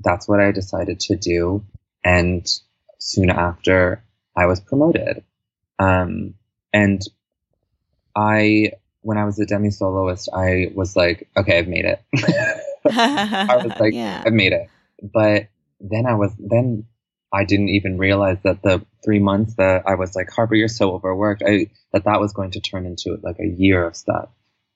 that's 0.00 0.28
what 0.28 0.40
I 0.40 0.52
decided 0.52 1.00
to 1.00 1.16
do. 1.16 1.64
And 2.04 2.46
soon 2.98 3.30
after, 3.30 4.04
I 4.36 4.46
was 4.46 4.60
promoted. 4.60 5.24
Um, 5.78 6.34
and 6.72 7.02
I, 8.14 8.72
when 9.00 9.18
I 9.18 9.24
was 9.24 9.38
a 9.40 9.46
demi 9.46 9.70
soloist, 9.70 10.28
I 10.32 10.70
was 10.74 10.94
like, 10.96 11.28
okay, 11.36 11.58
I've 11.58 11.68
made 11.68 11.84
it. 11.84 12.00
I 12.90 13.56
was 13.56 13.78
like, 13.80 13.94
yeah. 13.94 14.22
I've 14.24 14.32
made 14.32 14.52
it. 14.52 14.68
But 15.02 15.48
then 15.80 16.06
I 16.06 16.14
was, 16.14 16.32
then 16.38 16.86
I 17.32 17.44
didn't 17.44 17.70
even 17.70 17.96
realize 17.96 18.38
that 18.44 18.62
the 18.62 18.84
three 19.02 19.18
months 19.18 19.54
that 19.54 19.84
I 19.86 19.94
was 19.94 20.14
like, 20.14 20.30
Harper, 20.30 20.54
you're 20.54 20.68
so 20.68 20.92
overworked, 20.92 21.42
I, 21.46 21.68
that 21.92 22.04
that 22.04 22.20
was 22.20 22.32
going 22.34 22.50
to 22.52 22.60
turn 22.60 22.84
into 22.84 23.18
like 23.22 23.38
a 23.40 23.46
year 23.46 23.86
of 23.86 23.96
stuff. 23.96 24.28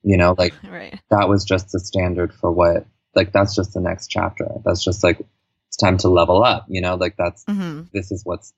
You 0.02 0.16
know, 0.16 0.34
like 0.38 0.54
right. 0.70 0.98
that 1.10 1.28
was 1.28 1.44
just 1.44 1.72
the 1.72 1.80
standard 1.80 2.32
for 2.32 2.50
what, 2.50 2.86
like, 3.14 3.32
that's 3.32 3.54
just 3.54 3.74
the 3.74 3.80
next 3.80 4.08
chapter. 4.08 4.48
That's 4.64 4.82
just 4.82 5.04
like, 5.04 5.20
it's 5.68 5.76
time 5.76 5.98
to 5.98 6.08
level 6.08 6.42
up, 6.42 6.66
you 6.68 6.80
know, 6.80 6.94
like 6.94 7.16
that's, 7.18 7.44
hmm 7.44 7.82
this 7.92 8.10
is 8.10 8.22
what's, 8.24 8.52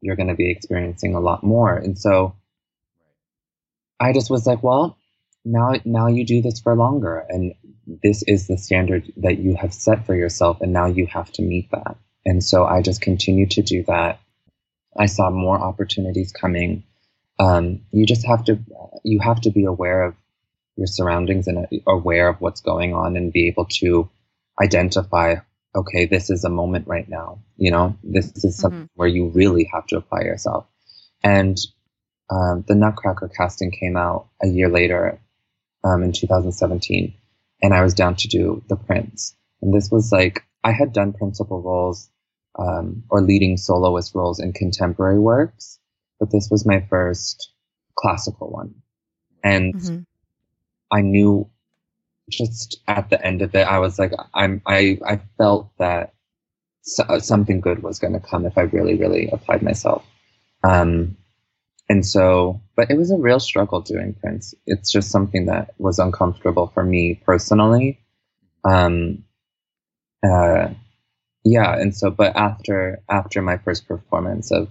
you're 0.00 0.16
going 0.16 0.28
to 0.28 0.34
be 0.34 0.50
experiencing 0.50 1.14
a 1.14 1.20
lot 1.20 1.42
more. 1.42 1.76
And 1.76 1.98
so 1.98 2.34
I 3.98 4.12
just 4.12 4.30
was 4.30 4.46
like, 4.46 4.62
well, 4.62 4.98
now, 5.44 5.74
now 5.84 6.08
you 6.08 6.26
do 6.26 6.42
this 6.42 6.60
for 6.60 6.74
longer. 6.74 7.24
And 7.28 7.54
this 8.02 8.22
is 8.26 8.46
the 8.46 8.58
standard 8.58 9.12
that 9.18 9.38
you 9.38 9.56
have 9.56 9.72
set 9.72 10.04
for 10.06 10.14
yourself. 10.14 10.60
And 10.60 10.72
now 10.72 10.86
you 10.86 11.06
have 11.06 11.30
to 11.32 11.42
meet 11.42 11.70
that. 11.70 11.96
And 12.24 12.42
so 12.42 12.64
I 12.64 12.82
just 12.82 13.00
continued 13.00 13.52
to 13.52 13.62
do 13.62 13.84
that. 13.84 14.20
I 14.96 15.06
saw 15.06 15.30
more 15.30 15.58
opportunities 15.58 16.32
coming. 16.32 16.84
Um, 17.38 17.80
you 17.90 18.06
just 18.06 18.26
have 18.26 18.44
to, 18.44 18.58
you 19.04 19.20
have 19.20 19.40
to 19.42 19.50
be 19.50 19.64
aware 19.64 20.04
of 20.04 20.14
your 20.76 20.86
surroundings 20.86 21.46
and 21.48 21.66
aware 21.86 22.28
of 22.28 22.40
what's 22.40 22.60
going 22.60 22.94
on 22.94 23.16
and 23.16 23.32
be 23.32 23.48
able 23.48 23.66
to 23.66 24.08
identify 24.60 25.36
okay 25.74 26.06
this 26.06 26.30
is 26.30 26.44
a 26.44 26.50
moment 26.50 26.86
right 26.86 27.08
now 27.08 27.38
you 27.56 27.70
know 27.70 27.96
this 28.02 28.44
is 28.44 28.58
something 28.58 28.88
where 28.94 29.08
you 29.08 29.28
really 29.28 29.68
have 29.72 29.86
to 29.86 29.96
apply 29.96 30.20
yourself 30.20 30.66
and 31.22 31.58
um, 32.30 32.64
the 32.68 32.74
nutcracker 32.74 33.28
casting 33.28 33.70
came 33.70 33.96
out 33.96 34.28
a 34.42 34.48
year 34.48 34.68
later 34.68 35.20
um, 35.84 36.02
in 36.02 36.12
2017 36.12 37.14
and 37.62 37.74
i 37.74 37.82
was 37.82 37.94
down 37.94 38.14
to 38.14 38.28
do 38.28 38.62
the 38.68 38.76
prince 38.76 39.34
and 39.62 39.74
this 39.74 39.90
was 39.90 40.12
like 40.12 40.44
i 40.62 40.72
had 40.72 40.92
done 40.92 41.12
principal 41.12 41.62
roles 41.62 42.10
um, 42.58 43.02
or 43.08 43.22
leading 43.22 43.56
soloist 43.56 44.14
roles 44.14 44.40
in 44.40 44.52
contemporary 44.52 45.18
works 45.18 45.78
but 46.20 46.30
this 46.30 46.48
was 46.50 46.66
my 46.66 46.80
first 46.88 47.52
classical 47.96 48.50
one 48.50 48.74
and 49.42 49.74
mm-hmm. 49.74 49.98
I 50.90 51.00
knew 51.00 51.48
just 52.30 52.80
at 52.86 53.10
the 53.10 53.24
end 53.24 53.42
of 53.42 53.54
it, 53.54 53.66
I 53.66 53.78
was 53.78 53.98
like, 53.98 54.12
I'm, 54.34 54.62
I, 54.66 54.98
I 55.06 55.20
felt 55.38 55.70
that 55.78 56.14
so, 56.82 57.18
something 57.18 57.60
good 57.60 57.82
was 57.82 57.98
going 57.98 58.14
to 58.14 58.20
come 58.20 58.46
if 58.46 58.58
I 58.58 58.62
really, 58.62 58.96
really 58.96 59.28
applied 59.28 59.62
myself. 59.62 60.04
Um, 60.64 61.16
and 61.88 62.06
so, 62.06 62.60
but 62.76 62.90
it 62.90 62.96
was 62.96 63.10
a 63.10 63.16
real 63.16 63.40
struggle 63.40 63.80
doing 63.80 64.14
Prince. 64.14 64.54
It's 64.66 64.90
just 64.90 65.10
something 65.10 65.46
that 65.46 65.74
was 65.78 65.98
uncomfortable 65.98 66.68
for 66.72 66.84
me 66.84 67.20
personally. 67.24 68.00
Um, 68.64 69.24
uh, 70.24 70.68
yeah. 71.44 71.74
And 71.76 71.94
so, 71.94 72.10
but 72.10 72.36
after, 72.36 73.02
after 73.08 73.42
my 73.42 73.58
first 73.58 73.86
performance 73.86 74.50
of 74.50 74.68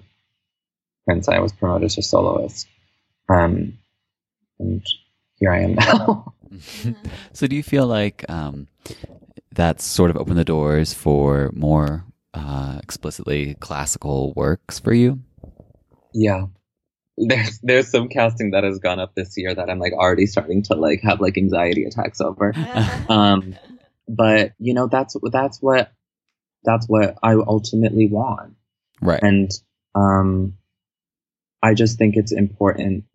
Prince, 1.06 1.28
I 1.28 1.40
was 1.40 1.52
promoted 1.52 1.90
to 1.92 2.02
soloist. 2.02 2.68
Um, 3.30 3.78
and 4.60 4.86
here 5.36 5.52
I 5.52 5.62
am 5.62 5.76
now. 5.76 6.34
so 7.34 7.48
do 7.48 7.56
you 7.56 7.64
feel 7.64 7.88
like 7.88 8.30
um, 8.30 8.68
that's 9.54 9.84
sort 9.84 10.10
of 10.10 10.18
opened 10.18 10.38
the 10.38 10.46
doors 10.46 10.94
for 10.94 11.52
more 11.54 12.06
uh, 12.34 12.80
explicitly 12.84 13.56
classical 13.56 14.34
works 14.36 14.80
for 14.80 14.94
you? 14.94 15.20
yeah. 16.14 16.46
There's 17.18 17.60
there's 17.62 17.92
some 17.92 18.08
casting 18.08 18.52
that 18.52 18.64
has 18.64 18.80
gone 18.80 19.00
up 19.00 19.14
this 19.14 19.38
year 19.38 19.54
that 19.54 19.70
I'm 19.70 19.78
like 19.78 19.94
already 19.94 20.26
starting 20.26 20.64
to 20.64 20.76
like 20.76 21.02
have 21.04 21.20
like 21.20 21.38
anxiety 21.38 21.84
attacks 21.84 22.20
over. 22.20 22.54
Um 23.10 23.56
but 24.08 24.54
you 24.58 24.74
know 24.74 24.88
that's 24.88 25.16
that's 25.32 25.62
what 25.62 25.92
that's 26.64 26.88
what 26.88 27.18
I 27.24 27.34
ultimately 27.34 28.08
want. 28.08 28.56
Right. 29.02 29.22
And 29.22 29.52
um 29.96 30.58
I 31.64 31.74
just 31.74 31.98
think 31.98 32.16
it's 32.18 32.32
important 32.32 33.06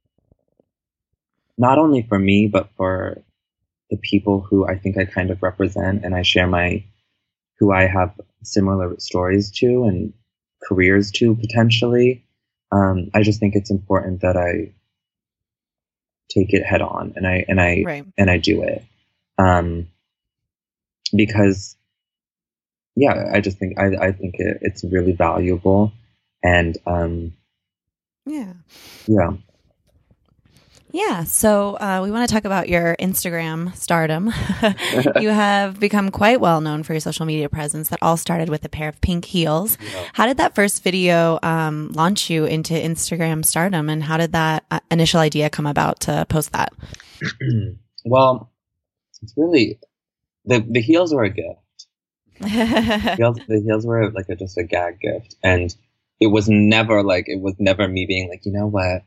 not 1.59 1.79
only 1.79 2.03
for 2.03 2.19
me 2.19 2.49
but 2.49 2.71
for 2.77 3.23
the 3.91 3.97
people 3.97 4.41
who 4.41 4.67
I 4.67 4.79
think 4.79 4.99
I 4.99 5.05
kind 5.05 5.31
of 5.31 5.43
represent 5.43 6.05
and 6.05 6.15
I 6.15 6.23
share 6.23 6.47
my 6.47 6.85
who 7.59 7.73
I 7.73 7.87
have 7.87 8.13
similar 8.43 8.95
stories 8.99 9.51
to 9.59 9.85
and 9.85 10.13
careers 10.63 11.11
to 11.13 11.35
potentially. 11.37 12.25
Um, 12.73 13.11
I 13.15 13.23
just 13.23 13.41
think 13.41 13.55
it's 13.55 13.71
important 13.71 14.23
that 14.23 14.37
I 14.37 14.73
take 16.29 16.53
it 16.53 16.65
head 16.65 16.83
on 16.83 17.13
and 17.17 17.27
I 17.27 17.45
and 17.49 17.61
I 17.61 17.83
Right. 17.87 18.05
and 18.19 18.31
I 18.31 18.39
do 18.39 18.63
it. 18.63 18.85
Um, 19.39 19.89
because 21.15 21.77
yeah, 22.97 23.31
I 23.33 23.41
just 23.41 23.59
think, 23.59 23.79
I, 23.79 23.87
I 24.09 24.13
think 24.13 24.35
it, 24.39 24.59
it's 24.63 24.83
really 24.85 25.13
valuable 25.13 25.93
and, 26.43 26.77
um, 26.87 27.35
Yeah. 28.25 28.55
yeah. 29.07 29.31
Yeah. 30.93 31.25
So 31.25 31.75
uh, 31.75 32.01
we 32.03 32.11
want 32.11 32.27
to 32.27 32.33
talk 32.35 32.47
about 32.47 32.71
your 32.71 32.97
Instagram 32.99 33.77
stardom. 33.77 34.33
you 35.21 35.29
have 35.29 35.79
become 35.79 36.11
quite 36.11 36.41
well 36.41 36.63
known 36.63 36.85
for 36.85 36.95
your 36.95 37.01
social 37.01 37.27
media 37.27 37.51
presence 37.51 37.89
that 37.91 37.99
all 38.01 38.17
started 38.17 38.49
with 38.49 38.65
a 38.65 38.71
pair 38.71 38.89
of 38.89 38.99
pink 39.03 39.27
heels. 39.27 39.77
How 40.15 40.27
did 40.27 40.39
that 40.39 40.55
first 40.55 40.83
video 40.83 41.39
um, 41.43 41.91
launch 41.93 42.31
you 42.31 42.47
into 42.47 42.73
Instagram 42.73 43.45
stardom? 43.45 43.91
And 43.91 44.03
how 44.03 44.17
did 44.17 44.33
that 44.33 44.65
uh, 44.71 44.81
initial 44.91 45.21
idea 45.21 45.51
come 45.51 45.67
about 45.67 46.01
to 46.01 46.25
post 46.31 46.53
that? 46.53 46.73
well, 48.07 48.51
it's 49.21 49.35
really, 49.37 49.79
the, 50.47 50.65
the 50.67 50.81
heels 50.81 51.13
were 51.13 51.25
a 51.25 51.31
gift. 51.31 51.59
The 52.47 53.15
heels, 53.17 53.39
the 53.49 53.61
heels 53.61 53.87
were 53.87 54.11
like 54.11 54.29
a, 54.29 54.37
just 54.37 54.59
a 54.59 54.65
gag 54.65 55.01
gift. 55.01 55.37
And 55.43 55.75
it 56.21 56.29
was 56.29 56.49
never 56.49 57.03
like, 57.03 57.25
it 57.29 57.41
was 57.41 57.55
never 57.59 57.87
me 57.87 58.07
being 58.07 58.29
like, 58.29 58.45
you 58.45 58.53
know 58.53 58.67
what? 58.67 59.05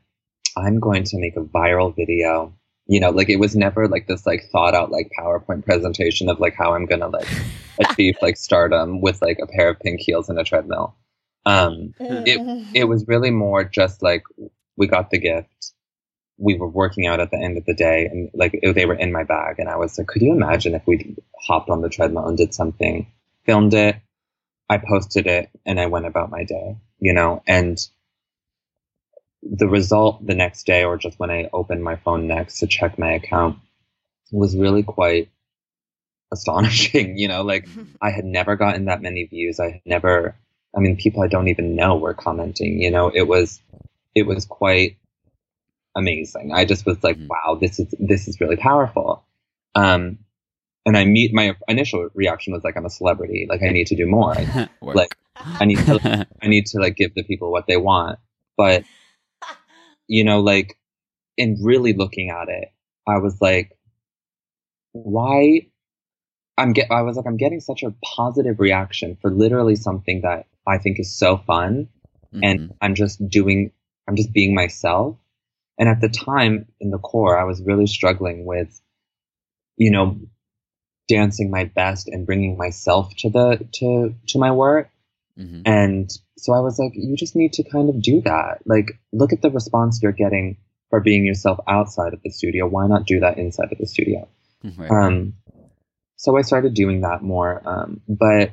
I'm 0.56 0.80
going 0.80 1.04
to 1.04 1.18
make 1.18 1.36
a 1.36 1.40
viral 1.40 1.94
video. 1.94 2.54
You 2.86 2.98
know, 2.98 3.10
like 3.10 3.28
it 3.28 3.36
was 3.36 3.54
never 3.54 3.86
like 3.86 4.08
this 4.08 4.26
like 4.26 4.48
thought 4.50 4.74
out 4.74 4.90
like 4.90 5.12
PowerPoint 5.18 5.64
presentation 5.64 6.28
of 6.28 6.40
like 6.40 6.54
how 6.54 6.74
I'm 6.74 6.86
gonna 6.86 7.06
like 7.06 7.28
achieve 7.78 8.16
like 8.20 8.36
stardom 8.36 9.00
with 9.00 9.22
like 9.22 9.38
a 9.40 9.46
pair 9.46 9.68
of 9.68 9.78
pink 9.78 10.00
heels 10.00 10.28
and 10.28 10.38
a 10.40 10.44
treadmill. 10.44 10.96
Um, 11.46 11.94
it 12.00 12.66
it 12.74 12.84
was 12.84 13.06
really 13.06 13.30
more 13.30 13.62
just 13.62 14.02
like 14.02 14.24
we 14.76 14.88
got 14.88 15.10
the 15.10 15.18
gift. 15.18 15.72
We 16.36 16.56
were 16.56 16.68
working 16.68 17.06
out 17.06 17.20
at 17.20 17.30
the 17.30 17.36
end 17.36 17.58
of 17.58 17.66
the 17.66 17.74
day, 17.74 18.06
and 18.06 18.30
like 18.34 18.58
it, 18.60 18.74
they 18.74 18.86
were 18.86 18.94
in 18.94 19.12
my 19.12 19.24
bag, 19.24 19.60
and 19.60 19.68
I 19.68 19.76
was 19.76 19.96
like, 19.96 20.08
could 20.08 20.22
you 20.22 20.32
imagine 20.32 20.74
if 20.74 20.86
we 20.86 21.16
hopped 21.46 21.70
on 21.70 21.82
the 21.82 21.88
treadmill 21.88 22.26
and 22.26 22.36
did 22.36 22.54
something, 22.54 23.06
filmed 23.44 23.74
it, 23.74 23.96
I 24.68 24.78
posted 24.78 25.26
it, 25.26 25.50
and 25.66 25.80
I 25.80 25.86
went 25.86 26.06
about 26.06 26.30
my 26.30 26.44
day, 26.44 26.76
you 26.98 27.12
know, 27.12 27.42
and 27.46 27.78
the 29.42 29.68
result 29.68 30.24
the 30.24 30.34
next 30.34 30.64
day 30.66 30.84
or 30.84 30.96
just 30.96 31.18
when 31.18 31.30
I 31.30 31.48
opened 31.52 31.82
my 31.82 31.96
phone 31.96 32.26
next 32.26 32.58
to 32.58 32.66
check 32.66 32.98
my 32.98 33.12
account 33.12 33.58
was 34.30 34.56
really 34.56 34.82
quite 34.82 35.30
astonishing. 36.32 37.16
You 37.18 37.28
know, 37.28 37.42
like 37.42 37.68
I 38.02 38.10
had 38.10 38.24
never 38.24 38.56
gotten 38.56 38.86
that 38.86 39.02
many 39.02 39.24
views. 39.24 39.58
I 39.60 39.70
had 39.70 39.82
never, 39.84 40.36
I 40.76 40.80
mean, 40.80 40.96
people 40.96 41.22
I 41.22 41.28
don't 41.28 41.48
even 41.48 41.74
know 41.74 41.96
were 41.96 42.14
commenting. 42.14 42.80
You 42.80 42.90
know, 42.90 43.10
it 43.12 43.26
was, 43.26 43.60
it 44.14 44.26
was 44.26 44.44
quite 44.44 44.96
amazing. 45.96 46.52
I 46.52 46.64
just 46.64 46.86
was 46.86 47.02
like, 47.02 47.18
wow, 47.26 47.56
this 47.60 47.78
is, 47.80 47.94
this 47.98 48.28
is 48.28 48.40
really 48.40 48.56
powerful. 48.56 49.24
Um, 49.74 50.18
and 50.86 50.96
I 50.96 51.04
meet 51.04 51.34
my 51.34 51.56
initial 51.68 52.08
reaction 52.14 52.52
was 52.52 52.64
like, 52.64 52.76
I'm 52.76 52.86
a 52.86 52.90
celebrity. 52.90 53.46
Like 53.48 53.62
I 53.62 53.68
need 53.68 53.88
to 53.88 53.96
do 53.96 54.06
more. 54.06 54.34
Like 54.82 55.16
I 55.36 55.64
need 55.64 55.78
to, 55.78 56.26
I 56.42 56.48
need 56.48 56.66
to 56.66 56.80
like 56.80 56.96
give 56.96 57.14
the 57.14 57.22
people 57.22 57.50
what 57.50 57.66
they 57.66 57.76
want. 57.76 58.18
But 58.56 58.84
you 60.06 60.24
know, 60.24 60.40
like 60.40 60.76
in 61.36 61.58
really 61.62 61.92
looking 61.92 62.30
at 62.30 62.48
it, 62.48 62.72
I 63.06 63.18
was 63.18 63.40
like, 63.40 63.76
why? 64.92 65.66
I'm 66.58 66.72
get. 66.72 66.90
I 66.90 67.02
was 67.02 67.16
like, 67.16 67.26
I'm 67.26 67.36
getting 67.36 67.60
such 67.60 67.82
a 67.82 67.94
positive 68.04 68.60
reaction 68.60 69.16
for 69.22 69.30
literally 69.30 69.76
something 69.76 70.22
that 70.22 70.46
I 70.66 70.78
think 70.78 71.00
is 71.00 71.16
so 71.16 71.38
fun, 71.38 71.88
and 72.32 72.60
mm-hmm. 72.60 72.72
I'm 72.82 72.94
just 72.94 73.26
doing. 73.28 73.72
I'm 74.06 74.16
just 74.16 74.32
being 74.32 74.54
myself. 74.54 75.16
And 75.78 75.88
at 75.88 76.00
the 76.00 76.10
time, 76.10 76.66
in 76.80 76.90
the 76.90 76.98
corps, 76.98 77.38
I 77.38 77.44
was 77.44 77.62
really 77.62 77.86
struggling 77.86 78.44
with, 78.44 78.78
you 79.78 79.90
know, 79.90 80.18
dancing 81.10 81.50
my 81.50 81.64
best 81.64 82.08
and 82.08 82.24
bringing 82.24 82.56
myself 82.56 83.12
to 83.18 83.30
the 83.30 83.66
to 83.78 84.14
to 84.28 84.38
my 84.38 84.52
work. 84.52 84.88
Mhm. 85.38 85.62
And 85.66 86.10
so 86.36 86.52
I 86.52 86.60
was 86.60 86.78
like, 86.78 86.92
you 86.94 87.16
just 87.16 87.36
need 87.36 87.52
to 87.54 87.64
kind 87.64 87.90
of 87.90 88.00
do 88.00 88.20
that. 88.22 88.62
Like, 88.64 88.98
look 89.12 89.32
at 89.32 89.42
the 89.42 89.50
response 89.50 90.00
you're 90.02 90.12
getting 90.12 90.56
for 90.90 91.00
being 91.00 91.24
yourself 91.24 91.58
outside 91.68 92.12
of 92.14 92.22
the 92.22 92.30
studio. 92.30 92.66
Why 92.66 92.86
not 92.86 93.06
do 93.06 93.20
that 93.20 93.38
inside 93.38 93.72
of 93.72 93.78
the 93.78 93.86
studio? 93.86 94.28
Right. 94.76 94.90
Um, 94.90 95.34
so 96.16 96.36
I 96.36 96.42
started 96.42 96.74
doing 96.74 97.00
that 97.00 97.22
more. 97.22 97.62
Um, 97.64 98.02
but 98.06 98.52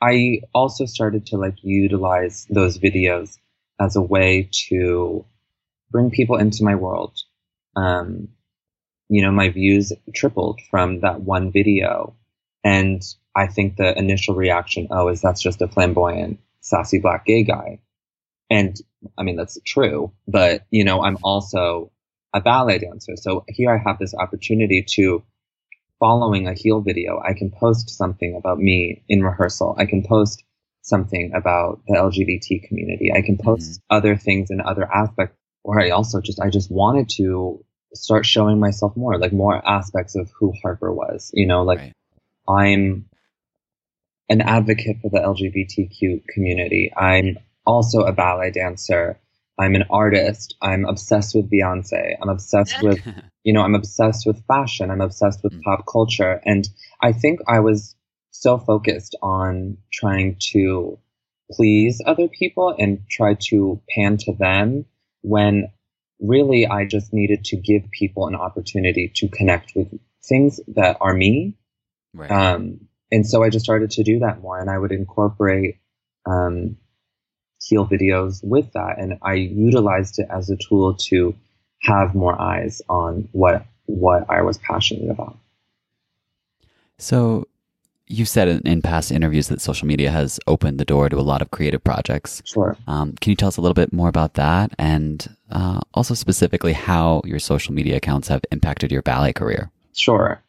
I 0.00 0.40
also 0.54 0.86
started 0.86 1.26
to 1.26 1.36
like 1.36 1.56
utilize 1.62 2.46
those 2.48 2.78
videos 2.78 3.36
as 3.78 3.96
a 3.96 4.00
way 4.02 4.48
to 4.68 5.26
bring 5.90 6.10
people 6.10 6.36
into 6.36 6.64
my 6.64 6.76
world. 6.76 7.12
Um, 7.76 8.28
you 9.10 9.22
know, 9.22 9.32
my 9.32 9.48
views 9.48 9.92
tripled 10.14 10.60
from 10.70 11.00
that 11.00 11.20
one 11.20 11.50
video. 11.50 12.14
And 12.62 13.02
I 13.34 13.48
think 13.48 13.76
the 13.76 13.98
initial 13.98 14.36
reaction, 14.36 14.86
oh, 14.92 15.08
is 15.08 15.20
that's 15.20 15.42
just 15.42 15.60
a 15.62 15.68
flamboyant, 15.68 16.38
sassy 16.60 16.98
black 16.98 17.26
gay 17.26 17.42
guy. 17.42 17.80
And 18.48 18.76
I 19.18 19.24
mean, 19.24 19.36
that's 19.36 19.58
true, 19.66 20.12
but 20.28 20.64
you 20.70 20.84
know, 20.84 21.02
I'm 21.02 21.18
also 21.24 21.90
a 22.32 22.40
ballet 22.40 22.78
dancer. 22.78 23.16
So 23.16 23.44
here 23.48 23.74
I 23.74 23.78
have 23.84 23.98
this 23.98 24.14
opportunity 24.14 24.84
to 24.94 25.24
following 25.98 26.46
a 26.46 26.54
heel 26.54 26.80
video. 26.80 27.20
I 27.20 27.34
can 27.34 27.50
post 27.50 27.90
something 27.90 28.36
about 28.38 28.58
me 28.58 29.02
in 29.08 29.24
rehearsal. 29.24 29.74
I 29.76 29.86
can 29.86 30.04
post 30.04 30.44
something 30.82 31.32
about 31.34 31.82
the 31.86 31.94
LGBT 31.94 32.68
community. 32.68 33.12
I 33.12 33.22
can 33.22 33.38
post 33.38 33.72
mm-hmm. 33.72 33.96
other 33.96 34.16
things 34.16 34.50
and 34.50 34.60
other 34.60 34.88
aspects 34.92 35.36
where 35.62 35.80
I 35.80 35.90
also 35.90 36.20
just, 36.20 36.40
I 36.40 36.48
just 36.48 36.70
wanted 36.70 37.08
to 37.16 37.64
start 37.94 38.26
showing 38.26 38.60
myself 38.60 38.96
more, 38.96 39.18
like 39.18 39.32
more 39.32 39.66
aspects 39.66 40.16
of 40.16 40.30
who 40.38 40.52
Harper 40.62 40.92
was, 40.92 41.30
you 41.34 41.46
know, 41.46 41.62
like 41.62 41.78
Right. 41.78 41.92
I'm 42.48 43.06
an 44.28 44.40
advocate 44.40 44.98
for 45.02 45.10
the 45.10 45.18
LGBTQ 45.18 46.26
community. 46.28 46.92
I'm 46.96 47.38
also 47.66 48.00
a 48.00 48.12
ballet 48.12 48.50
dancer. 48.50 49.18
I'm 49.58 49.74
an 49.74 49.84
artist. 49.90 50.56
I'm 50.62 50.84
obsessed 50.84 51.34
with 51.34 51.50
Beyonce. 51.50 52.16
I'm 52.20 52.28
obsessed 52.28 52.82
with, 52.82 53.00
you 53.44 53.52
know, 53.52 53.62
I'm 53.62 53.74
obsessed 53.74 54.26
with 54.26 54.44
fashion. 54.46 54.90
I'm 54.90 55.00
obsessed 55.00 55.42
with 55.42 55.52
hmm. 55.52 55.60
pop 55.60 55.84
culture. 55.86 56.40
And 56.44 56.68
I 57.02 57.12
think 57.12 57.40
I 57.46 57.60
was 57.60 57.94
so 58.30 58.58
focused 58.58 59.16
on 59.22 59.76
trying 59.92 60.36
to 60.52 60.98
please 61.50 62.00
other 62.06 62.28
people 62.28 62.74
and 62.78 63.02
try 63.10 63.34
to 63.34 63.80
pan 63.94 64.16
to 64.18 64.32
them 64.38 64.86
when 65.22 65.70
really 66.20 66.66
I 66.66 66.86
just 66.86 67.12
needed 67.12 67.44
to 67.46 67.56
give 67.56 67.90
people 67.90 68.26
an 68.26 68.34
opportunity 68.34 69.10
to 69.16 69.28
connect 69.28 69.72
with 69.74 69.88
things 70.22 70.60
that 70.68 70.98
are 71.00 71.14
me 71.14 71.56
right. 72.14 72.30
um, 72.30 72.88
and 73.10 73.26
so 73.26 73.42
I 73.42 73.50
just 73.50 73.64
started 73.64 73.90
to 73.92 74.02
do 74.04 74.20
that 74.20 74.40
more, 74.40 74.58
and 74.58 74.70
I 74.70 74.78
would 74.78 74.92
incorporate 74.92 75.78
um, 76.26 76.76
heel 77.60 77.86
videos 77.86 78.42
with 78.44 78.72
that, 78.72 78.98
and 78.98 79.18
I 79.22 79.34
utilized 79.34 80.18
it 80.18 80.28
as 80.30 80.50
a 80.50 80.56
tool 80.56 80.94
to 81.08 81.34
have 81.82 82.14
more 82.14 82.40
eyes 82.40 82.82
on 82.88 83.28
what 83.32 83.66
what 83.86 84.30
I 84.30 84.42
was 84.42 84.58
passionate 84.58 85.10
about. 85.10 85.36
So 86.98 87.48
you've 88.10 88.28
said 88.28 88.48
in, 88.48 88.60
in 88.66 88.82
past 88.82 89.12
interviews 89.12 89.48
that 89.48 89.60
social 89.60 89.86
media 89.86 90.10
has 90.10 90.40
opened 90.46 90.78
the 90.78 90.84
door 90.84 91.08
to 91.08 91.18
a 91.18 91.22
lot 91.22 91.40
of 91.40 91.50
creative 91.50 91.82
projects. 91.82 92.42
Sure. 92.44 92.76
Um, 92.86 93.14
can 93.20 93.30
you 93.30 93.36
tell 93.36 93.48
us 93.48 93.56
a 93.56 93.60
little 93.60 93.74
bit 93.74 93.92
more 93.92 94.08
about 94.08 94.34
that 94.34 94.72
and 94.78 95.34
uh, 95.50 95.80
also 95.94 96.14
specifically 96.14 96.72
how 96.72 97.22
your 97.24 97.38
social 97.38 97.72
media 97.72 97.96
accounts 97.96 98.28
have 98.28 98.42
impacted 98.50 98.90
your 98.90 99.02
ballet 99.02 99.32
career? 99.32 99.70
Sure. 99.94 100.42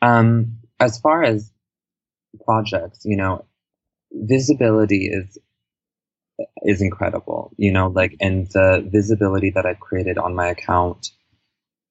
Um, 0.00 0.58
as 0.80 0.98
far 0.98 1.22
as 1.22 1.50
projects, 2.44 3.04
you 3.04 3.16
know, 3.16 3.44
visibility 4.10 5.06
is 5.06 5.38
is 6.62 6.80
incredible. 6.80 7.52
You 7.56 7.72
know, 7.72 7.88
like 7.88 8.16
and 8.20 8.46
the 8.48 8.86
visibility 8.90 9.50
that 9.50 9.66
I've 9.66 9.80
created 9.80 10.18
on 10.18 10.34
my 10.34 10.48
account 10.48 11.10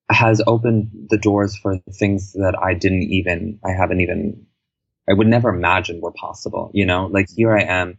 has 0.09 0.41
opened 0.45 1.07
the 1.09 1.17
doors 1.17 1.55
for 1.55 1.77
things 1.99 2.33
that 2.33 2.55
I 2.61 2.73
didn't 2.73 3.03
even 3.03 3.59
I 3.63 3.71
haven't 3.71 4.01
even 4.01 4.47
I 5.09 5.13
would 5.13 5.27
never 5.27 5.49
imagine 5.49 6.01
were 6.01 6.11
possible. 6.11 6.71
You 6.73 6.85
know, 6.85 7.07
like 7.07 7.27
here 7.35 7.55
I 7.55 7.63
am 7.63 7.97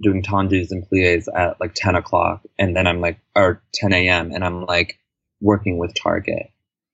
doing 0.00 0.22
tendus 0.22 0.70
and 0.70 0.88
plies 0.88 1.28
at 1.28 1.60
like 1.60 1.72
10 1.74 1.94
o'clock 1.94 2.42
and 2.58 2.76
then 2.76 2.86
I'm 2.86 3.00
like, 3.00 3.18
or 3.34 3.62
10 3.74 3.92
a.m. 3.92 4.32
and 4.32 4.44
I'm 4.44 4.64
like 4.66 4.98
working 5.40 5.78
with 5.78 5.94
Target, 5.94 6.50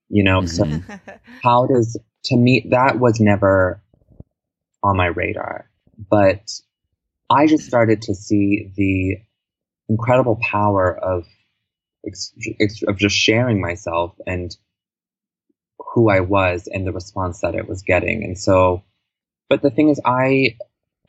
you 0.08 0.22
know, 0.22 0.44
so 0.46 0.64
mm-hmm. 0.64 1.10
how 1.42 1.66
does, 1.66 1.98
to 2.24 2.36
me, 2.36 2.66
that 2.70 2.98
was 2.98 3.20
never 3.20 3.82
on 4.82 4.96
my 4.96 5.06
radar, 5.06 5.68
but 6.10 6.50
I 7.30 7.46
just 7.46 7.66
started 7.66 8.02
to 8.02 8.14
see 8.14 8.72
the 8.76 9.18
incredible 9.88 10.38
power 10.40 10.96
of, 10.96 11.26
ex- 12.06 12.32
ex- 12.60 12.82
of 12.82 12.96
just 12.96 13.16
sharing 13.16 13.60
myself 13.60 14.14
and 14.26 14.56
who 15.78 16.10
I 16.10 16.20
was 16.20 16.68
and 16.72 16.86
the 16.86 16.92
response 16.92 17.40
that 17.40 17.54
it 17.54 17.68
was 17.68 17.82
getting. 17.82 18.24
And 18.24 18.38
so, 18.38 18.84
but 19.48 19.62
the 19.62 19.70
thing 19.70 19.88
is, 19.88 20.00
I, 20.04 20.56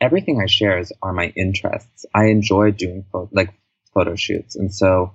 everything 0.00 0.40
I 0.40 0.46
share 0.46 0.78
is 0.78 0.92
are 1.02 1.12
my 1.12 1.32
interests. 1.36 2.06
I 2.14 2.26
enjoy 2.26 2.72
doing 2.72 3.04
pho- 3.12 3.28
like 3.32 3.52
photo 3.92 4.16
shoots. 4.16 4.56
And 4.56 4.74
so 4.74 5.14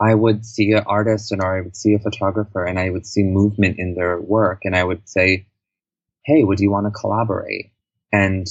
I 0.00 0.14
would 0.14 0.44
see 0.44 0.72
an 0.72 0.84
artist 0.86 1.32
and 1.32 1.42
or 1.42 1.56
I 1.56 1.62
would 1.62 1.76
see 1.76 1.94
a 1.94 1.98
photographer 1.98 2.64
and 2.64 2.78
I 2.78 2.90
would 2.90 3.06
see 3.06 3.22
movement 3.22 3.78
in 3.78 3.94
their 3.94 4.20
work 4.20 4.62
and 4.64 4.76
I 4.76 4.84
would 4.84 5.08
say, 5.08 5.46
Hey, 6.24 6.42
would 6.42 6.60
you 6.60 6.70
want 6.70 6.86
to 6.86 6.90
collaborate? 6.90 7.72
And 8.12 8.46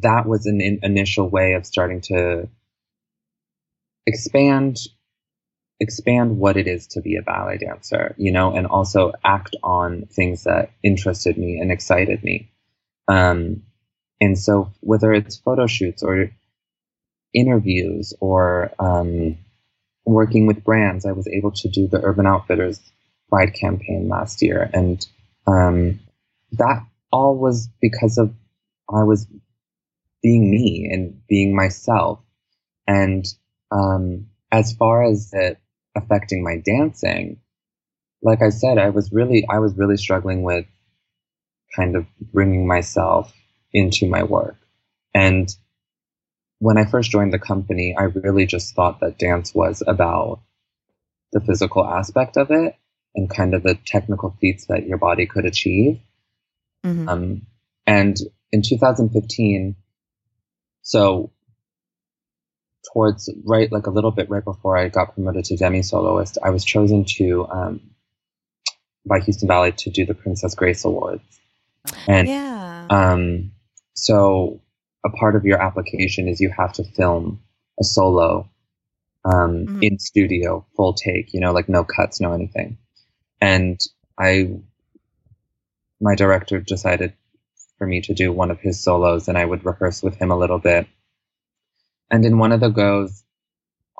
that 0.00 0.26
was 0.26 0.46
an 0.46 0.60
in- 0.60 0.80
initial 0.82 1.28
way 1.28 1.54
of 1.54 1.66
starting 1.66 2.00
to 2.02 2.48
expand 4.06 4.78
expand 5.78 6.38
what 6.38 6.56
it 6.56 6.66
is 6.66 6.86
to 6.86 7.02
be 7.02 7.16
a 7.16 7.22
ballet 7.22 7.58
dancer, 7.58 8.14
you 8.16 8.32
know, 8.32 8.54
and 8.54 8.66
also 8.66 9.12
act 9.22 9.54
on 9.62 10.06
things 10.06 10.44
that 10.44 10.70
interested 10.82 11.36
me 11.36 11.58
and 11.58 11.70
excited 11.70 12.24
me. 12.24 12.50
Um, 13.08 13.62
and 14.20 14.38
so 14.38 14.72
whether 14.80 15.12
it's 15.12 15.36
photo 15.36 15.66
shoots 15.66 16.02
or 16.02 16.30
interviews 17.34 18.14
or 18.20 18.72
um, 18.78 19.38
working 20.04 20.46
with 20.46 20.64
brands, 20.64 21.04
I 21.04 21.12
was 21.12 21.28
able 21.28 21.52
to 21.52 21.68
do 21.68 21.86
the 21.86 22.00
Urban 22.02 22.26
Outfitters 22.26 22.80
Pride 23.28 23.54
campaign 23.54 24.08
last 24.08 24.40
year, 24.42 24.70
and 24.72 25.04
um, 25.46 26.00
that 26.52 26.86
all 27.12 27.36
was 27.36 27.68
because 27.80 28.18
of 28.18 28.32
I 28.88 29.02
was 29.02 29.26
being 30.22 30.50
me 30.50 30.88
and 30.90 31.20
being 31.28 31.54
myself. 31.54 32.20
And 32.86 33.26
um, 33.72 34.28
as 34.52 34.72
far 34.72 35.04
as 35.04 35.30
it 35.32 35.58
affecting 35.96 36.44
my 36.44 36.62
dancing, 36.64 37.40
like 38.22 38.42
I 38.42 38.50
said, 38.50 38.78
I 38.78 38.90
was 38.90 39.12
really 39.12 39.44
I 39.50 39.58
was 39.58 39.76
really 39.76 39.96
struggling 39.96 40.42
with 40.42 40.66
kind 41.76 41.96
of 41.96 42.06
bringing 42.32 42.66
myself 42.66 43.32
into 43.72 44.08
my 44.08 44.22
work, 44.22 44.56
and 45.14 45.54
when 46.58 46.78
I 46.78 46.86
first 46.86 47.10
joined 47.10 47.32
the 47.32 47.38
company, 47.38 47.94
I 47.96 48.04
really 48.04 48.46
just 48.46 48.74
thought 48.74 49.00
that 49.00 49.18
dance 49.18 49.54
was 49.54 49.82
about 49.86 50.40
the 51.32 51.40
physical 51.40 51.86
aspect 51.86 52.36
of 52.36 52.50
it 52.50 52.76
and 53.14 53.28
kind 53.28 53.54
of 53.54 53.62
the 53.62 53.74
technical 53.84 54.36
feats 54.40 54.66
that 54.66 54.86
your 54.86 54.98
body 54.98 55.26
could 55.26 55.44
achieve. 55.44 56.00
Mm-hmm. 56.84 57.08
Um, 57.08 57.46
and 57.86 58.16
in 58.52 58.62
2015, 58.62 59.76
so 60.82 61.32
towards 62.92 63.30
right, 63.44 63.70
like 63.70 63.86
a 63.86 63.90
little 63.90 64.10
bit 64.10 64.30
right 64.30 64.44
before 64.44 64.78
I 64.78 64.88
got 64.88 65.14
promoted 65.14 65.44
to 65.46 65.56
demi 65.56 65.82
soloist, 65.82 66.38
I 66.42 66.50
was 66.50 66.64
chosen 66.64 67.04
to 67.16 67.46
um, 67.48 67.80
by 69.04 69.20
Houston 69.20 69.48
Ballet 69.48 69.72
to 69.72 69.90
do 69.90 70.06
the 70.06 70.14
Princess 70.14 70.54
Grace 70.54 70.84
Awards. 70.84 71.22
And 72.06 72.28
yeah. 72.28 72.86
um, 72.90 73.52
so 73.94 74.60
a 75.04 75.10
part 75.10 75.36
of 75.36 75.44
your 75.44 75.60
application 75.60 76.28
is 76.28 76.40
you 76.40 76.52
have 76.56 76.72
to 76.74 76.84
film 76.84 77.42
a 77.80 77.84
solo 77.84 78.50
um, 79.24 79.66
mm-hmm. 79.66 79.78
in 79.82 79.98
studio, 79.98 80.66
full 80.76 80.94
take, 80.94 81.34
you 81.34 81.40
know, 81.40 81.52
like 81.52 81.68
no 81.68 81.84
cuts, 81.84 82.20
no 82.20 82.32
anything. 82.32 82.78
And 83.40 83.80
I, 84.18 84.58
my 86.00 86.14
director 86.14 86.60
decided 86.60 87.12
for 87.78 87.86
me 87.86 88.00
to 88.02 88.14
do 88.14 88.32
one 88.32 88.50
of 88.50 88.60
his 88.60 88.82
solos 88.82 89.28
and 89.28 89.36
I 89.36 89.44
would 89.44 89.64
rehearse 89.64 90.02
with 90.02 90.16
him 90.16 90.30
a 90.30 90.38
little 90.38 90.58
bit. 90.58 90.86
And 92.10 92.24
in 92.24 92.38
one 92.38 92.52
of 92.52 92.60
the 92.60 92.68
goes, 92.68 93.24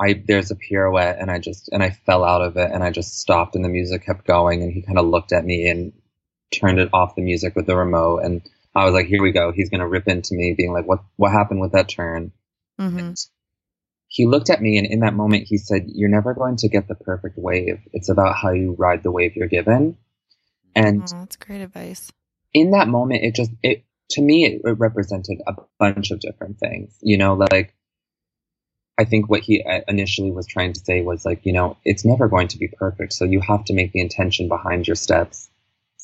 I, 0.00 0.22
there's 0.26 0.50
a 0.50 0.56
pirouette 0.56 1.18
and 1.20 1.30
I 1.30 1.38
just, 1.38 1.68
and 1.70 1.82
I 1.82 1.90
fell 1.90 2.24
out 2.24 2.42
of 2.42 2.56
it 2.56 2.70
and 2.72 2.82
I 2.82 2.90
just 2.90 3.18
stopped 3.18 3.56
and 3.56 3.64
the 3.64 3.68
music 3.68 4.04
kept 4.06 4.26
going 4.26 4.62
and 4.62 4.72
he 4.72 4.82
kind 4.82 4.98
of 4.98 5.06
looked 5.06 5.32
at 5.32 5.44
me 5.44 5.68
and 5.68 5.92
turned 6.54 6.78
it 6.78 6.90
off 6.92 7.14
the 7.14 7.22
music 7.22 7.54
with 7.56 7.66
the 7.66 7.76
remote 7.76 8.18
and 8.18 8.42
I 8.76 8.84
was 8.84 8.92
like, 8.92 9.06
here 9.06 9.22
we 9.22 9.32
go. 9.32 9.52
He's 9.52 9.70
going 9.70 9.80
to 9.80 9.88
rip 9.88 10.06
into 10.06 10.34
me, 10.34 10.54
being 10.54 10.74
like, 10.74 10.86
what, 10.86 11.02
what 11.16 11.32
happened 11.32 11.60
with 11.60 11.72
that 11.72 11.88
turn? 11.88 12.30
Mm-hmm. 12.78 13.12
He 14.08 14.26
looked 14.26 14.50
at 14.50 14.60
me, 14.60 14.76
and 14.76 14.86
in 14.86 15.00
that 15.00 15.14
moment, 15.14 15.44
he 15.48 15.56
said, 15.56 15.84
You're 15.86 16.10
never 16.10 16.34
going 16.34 16.56
to 16.56 16.68
get 16.68 16.86
the 16.86 16.94
perfect 16.94 17.38
wave. 17.38 17.80
It's 17.92 18.10
about 18.10 18.36
how 18.36 18.50
you 18.50 18.76
ride 18.78 19.02
the 19.02 19.10
wave 19.10 19.34
you're 19.34 19.48
given. 19.48 19.96
And 20.74 21.02
oh, 21.02 21.20
that's 21.20 21.36
great 21.36 21.62
advice. 21.62 22.12
In 22.52 22.72
that 22.72 22.86
moment, 22.86 23.24
it 23.24 23.34
just, 23.34 23.50
it, 23.62 23.84
to 24.10 24.22
me, 24.22 24.44
it, 24.44 24.60
it 24.62 24.78
represented 24.78 25.40
a 25.46 25.54
bunch 25.78 26.10
of 26.10 26.20
different 26.20 26.58
things. 26.58 26.96
You 27.00 27.16
know, 27.16 27.34
like, 27.34 27.74
I 28.98 29.04
think 29.04 29.28
what 29.28 29.40
he 29.40 29.64
uh, 29.64 29.80
initially 29.88 30.30
was 30.30 30.46
trying 30.46 30.74
to 30.74 30.80
say 30.80 31.00
was 31.00 31.24
like, 31.24 31.40
you 31.44 31.54
know, 31.54 31.78
it's 31.84 32.04
never 32.04 32.28
going 32.28 32.48
to 32.48 32.58
be 32.58 32.68
perfect. 32.68 33.14
So 33.14 33.24
you 33.24 33.40
have 33.40 33.64
to 33.64 33.74
make 33.74 33.92
the 33.92 34.00
intention 34.00 34.48
behind 34.48 34.86
your 34.86 34.96
steps 34.96 35.48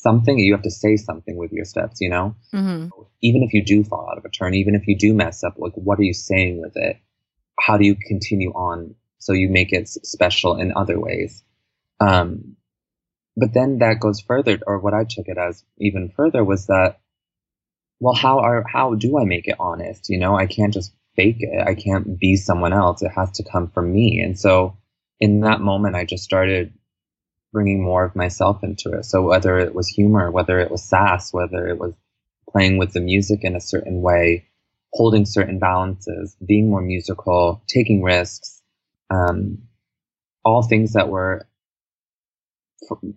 something, 0.03 0.37
you 0.37 0.53
have 0.53 0.63
to 0.63 0.71
say 0.71 0.97
something 0.97 1.37
with 1.37 1.51
your 1.51 1.65
steps, 1.65 2.01
you 2.01 2.09
know? 2.09 2.35
Mm-hmm. 2.53 2.89
Even 3.21 3.43
if 3.43 3.53
you 3.53 3.63
do 3.65 3.83
fall 3.83 4.09
out 4.11 4.17
of 4.17 4.25
a 4.25 4.29
turn, 4.29 4.53
even 4.53 4.75
if 4.75 4.87
you 4.87 4.97
do 4.97 5.13
mess 5.13 5.43
up, 5.43 5.55
like, 5.57 5.73
what 5.73 5.97
are 5.97 6.03
you 6.03 6.13
saying 6.13 6.61
with 6.61 6.73
it? 6.75 6.97
How 7.59 7.77
do 7.77 7.85
you 7.85 7.95
continue 7.95 8.51
on 8.51 8.95
so 9.17 9.33
you 9.33 9.49
make 9.49 9.71
it 9.71 9.87
special 9.87 10.59
in 10.59 10.73
other 10.75 10.99
ways? 10.99 11.43
Um, 11.99 12.57
but 13.35 13.53
then 13.53 13.79
that 13.79 13.99
goes 13.99 14.21
further, 14.21 14.59
or 14.67 14.79
what 14.79 14.93
I 14.93 15.05
took 15.09 15.27
it 15.27 15.37
as 15.37 15.63
even 15.79 16.11
further 16.15 16.43
was 16.43 16.67
that, 16.67 16.99
well, 17.99 18.13
how 18.13 18.39
are, 18.39 18.63
how 18.67 18.95
do 18.95 19.17
I 19.17 19.25
make 19.25 19.47
it 19.47 19.55
honest? 19.59 20.09
You 20.09 20.19
know, 20.19 20.35
I 20.37 20.45
can't 20.45 20.73
just 20.73 20.93
fake 21.15 21.37
it. 21.39 21.65
I 21.65 21.75
can't 21.75 22.19
be 22.19 22.35
someone 22.35 22.73
else. 22.73 23.01
It 23.01 23.11
has 23.15 23.31
to 23.33 23.43
come 23.49 23.69
from 23.69 23.91
me. 23.93 24.19
And 24.19 24.37
so 24.37 24.77
in 25.19 25.41
that 25.41 25.61
moment, 25.61 25.95
I 25.95 26.03
just 26.03 26.23
started 26.23 26.73
bringing 27.53 27.81
more 27.81 28.03
of 28.03 28.15
myself 28.15 28.63
into 28.63 28.91
it. 28.91 29.05
So 29.05 29.21
whether 29.21 29.57
it 29.59 29.73
was 29.73 29.87
humor, 29.87 30.31
whether 30.31 30.59
it 30.59 30.71
was 30.71 30.83
sass, 30.83 31.31
whether 31.31 31.67
it 31.67 31.79
was 31.79 31.93
playing 32.49 32.77
with 32.77 32.91
the 32.91 32.99
music 32.99 33.41
in 33.43 33.55
a 33.55 33.61
certain 33.61 34.01
way, 34.01 34.47
holding 34.91 35.25
certain 35.25 35.59
balances, 35.59 36.35
being 36.45 36.69
more 36.69 36.81
musical, 36.81 37.63
taking 37.67 38.03
risks, 38.03 38.61
um, 39.09 39.59
all 40.43 40.63
things 40.63 40.93
that 40.93 41.07
were 41.07 41.47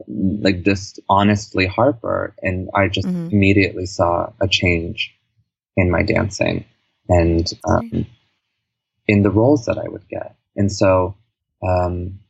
like 0.06 0.62
just 0.62 1.00
honestly 1.08 1.66
Harper. 1.66 2.36
And 2.42 2.68
I 2.74 2.88
just 2.88 3.08
mm-hmm. 3.08 3.30
immediately 3.32 3.86
saw 3.86 4.32
a 4.40 4.46
change 4.46 5.14
in 5.76 5.90
my 5.90 6.02
dancing 6.02 6.64
and 7.08 7.50
um, 7.68 8.06
in 9.08 9.22
the 9.22 9.30
roles 9.30 9.64
that 9.66 9.78
I 9.78 9.88
would 9.88 10.08
get. 10.08 10.36
And 10.56 10.70
so, 10.70 11.16
um, 11.66 12.20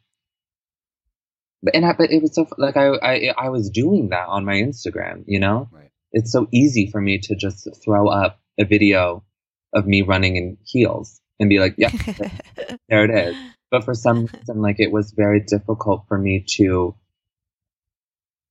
but 1.62 1.74
and 1.74 1.84
I, 1.84 1.94
but 1.94 2.10
it 2.10 2.22
was 2.22 2.34
so 2.34 2.46
like 2.58 2.76
I, 2.76 2.88
I 3.02 3.34
I 3.36 3.48
was 3.48 3.70
doing 3.70 4.10
that 4.10 4.28
on 4.28 4.44
my 4.44 4.54
Instagram, 4.54 5.24
you 5.26 5.40
know. 5.40 5.68
Right. 5.72 5.90
It's 6.12 6.32
so 6.32 6.46
easy 6.52 6.90
for 6.90 7.00
me 7.00 7.18
to 7.18 7.34
just 7.34 7.68
throw 7.84 8.08
up 8.08 8.40
a 8.58 8.64
video 8.64 9.24
of 9.72 9.86
me 9.86 10.02
running 10.02 10.36
in 10.36 10.56
heels 10.64 11.20
and 11.38 11.48
be 11.48 11.58
like, 11.58 11.74
yeah, 11.76 11.90
there 12.88 13.04
it 13.04 13.10
is. 13.10 13.36
But 13.70 13.84
for 13.84 13.94
some 13.94 14.26
reason, 14.26 14.62
like 14.62 14.80
it 14.80 14.92
was 14.92 15.10
very 15.12 15.40
difficult 15.40 16.06
for 16.08 16.16
me 16.16 16.44
to 16.56 16.94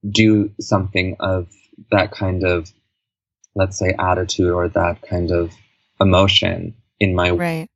do 0.08 0.52
something 0.60 1.16
of 1.20 1.48
that 1.92 2.12
kind 2.12 2.44
of, 2.44 2.72
let's 3.56 3.80
say, 3.80 3.96
attitude 3.98 4.52
or 4.52 4.68
that 4.70 5.02
kind 5.02 5.32
of 5.32 5.54
emotion 6.00 6.76
in 7.00 7.16
my 7.16 7.32
right. 7.32 7.70